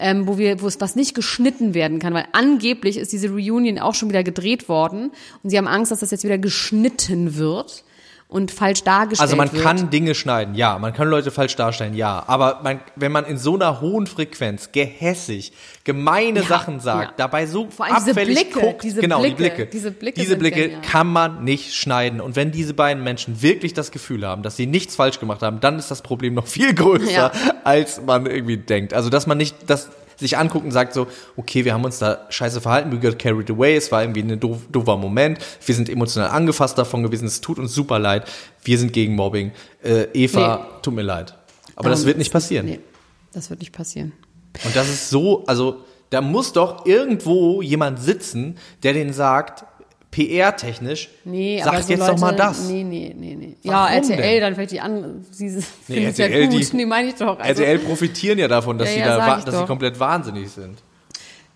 [0.00, 3.78] ähm, wo wir, wo es was nicht geschnitten werden kann, weil angeblich ist diese Reunion
[3.78, 7.84] auch schon wieder gedreht worden und sie haben Angst, dass das jetzt wieder geschnitten wird
[8.30, 9.62] und falsch dargestellt Also man wird.
[9.62, 10.78] kann Dinge schneiden, ja.
[10.78, 12.22] Man kann Leute falsch darstellen, ja.
[12.28, 15.52] Aber man, wenn man in so einer hohen Frequenz gehässig,
[15.84, 17.14] gemeine Ja, Sachen sagt, ja.
[17.16, 20.20] dabei so Vor allem diese abfällig Blicke, guckt, diese genau, die Blicke, Blicke, diese Blicke
[20.20, 20.80] diese Blicke genial.
[20.82, 22.20] kann man nicht schneiden.
[22.20, 25.58] Und wenn diese beiden Menschen wirklich das Gefühl haben, dass sie nichts falsch gemacht haben,
[25.60, 27.32] dann ist das Problem noch viel größer, Ja.
[27.64, 28.94] als man irgendwie denkt.
[28.94, 29.90] Also dass man nicht das
[30.20, 33.50] sich anguckt und sagt so, okay, wir haben uns da scheiße verhalten, we got carried
[33.50, 37.40] away, es war irgendwie ein doof, doofer Moment, wir sind emotional angefasst davon gewesen, es
[37.40, 38.24] tut uns super leid,
[38.62, 39.52] wir sind gegen Mobbing.
[39.82, 41.36] Äh, Eva, tut mir leid.
[41.74, 42.66] Aber das Darum wird nicht passieren.
[42.66, 42.80] Nee,
[43.32, 44.12] das wird nicht passieren.
[44.64, 49.64] Und das ist so, also da muss doch irgendwo jemand sitzen, der den sagt,
[50.10, 52.68] PR-technisch, Nee, sagt aber so jetzt Leute, doch mal das.
[52.68, 53.56] Nee, nee, nee, nee.
[53.62, 54.40] Ja, RTL, denn?
[54.40, 55.46] dann vielleicht die anderen, sie
[55.88, 57.38] Nee, es ja RTL, gut, die- die, meine ich doch.
[57.38, 60.78] Also, RTL profitieren ja davon, dass Ja, sie ja, da, dass sie komplett wahnsinnig sind.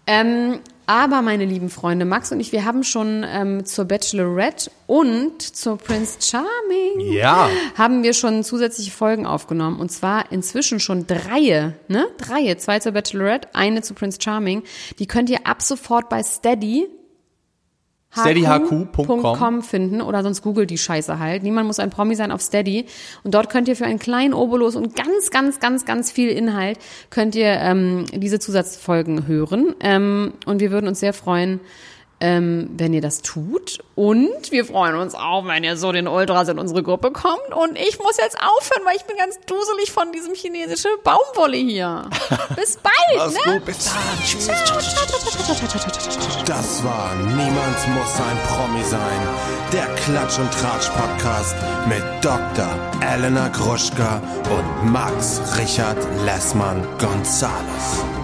[0.07, 5.41] Ähm, aber meine lieben Freunde, Max und ich, wir haben schon ähm, zur Bachelorette und
[5.41, 7.49] zur Prince Charming Ja.
[7.79, 9.81] haben wir schon zusätzliche Folgen aufgenommen.
[9.81, 12.07] Und zwar inzwischen schon drei, ne?
[12.19, 12.55] Drei.
[12.57, 14.63] Zwei zur Bachelorette, eine zu Prince Charming.
[14.99, 16.87] Die könnt ihr ab sofort bei Steady
[18.17, 19.23] steadyhq.com.
[19.23, 21.43] .com finden oder sonst googelt die Scheiße halt.
[21.43, 22.87] Niemand muss ein Promi sein auf Steady.
[23.23, 26.79] Und dort könnt ihr für einen kleinen Obolus und ganz, ganz, ganz, ganz viel Inhalt
[27.11, 29.75] könnt ihr ähm, diese Zusatzfolgen hören.
[29.81, 31.61] Ähm, und wir würden uns sehr freuen,
[32.21, 33.79] ähm, wenn ihr das tut.
[33.95, 37.53] Und wir freuen uns auch, wenn ihr so den Ultras in unsere Gruppe kommt.
[37.55, 42.09] Und ich muss jetzt aufhören, weil ich bin ganz duselig von diesem chinesischen Baumwolle hier.
[42.57, 43.55] Bis bald, Mach's ne?
[43.55, 43.95] gut, bis dann.
[44.25, 44.47] Tschüss.
[46.47, 49.29] Das war Niemand muss ein Promi sein.
[49.73, 51.57] Der Klatsch und Tratsch Podcast
[51.89, 52.69] mit Dr.
[53.01, 58.24] Elena Gruschka und Max Richard Lessmann Gonzales.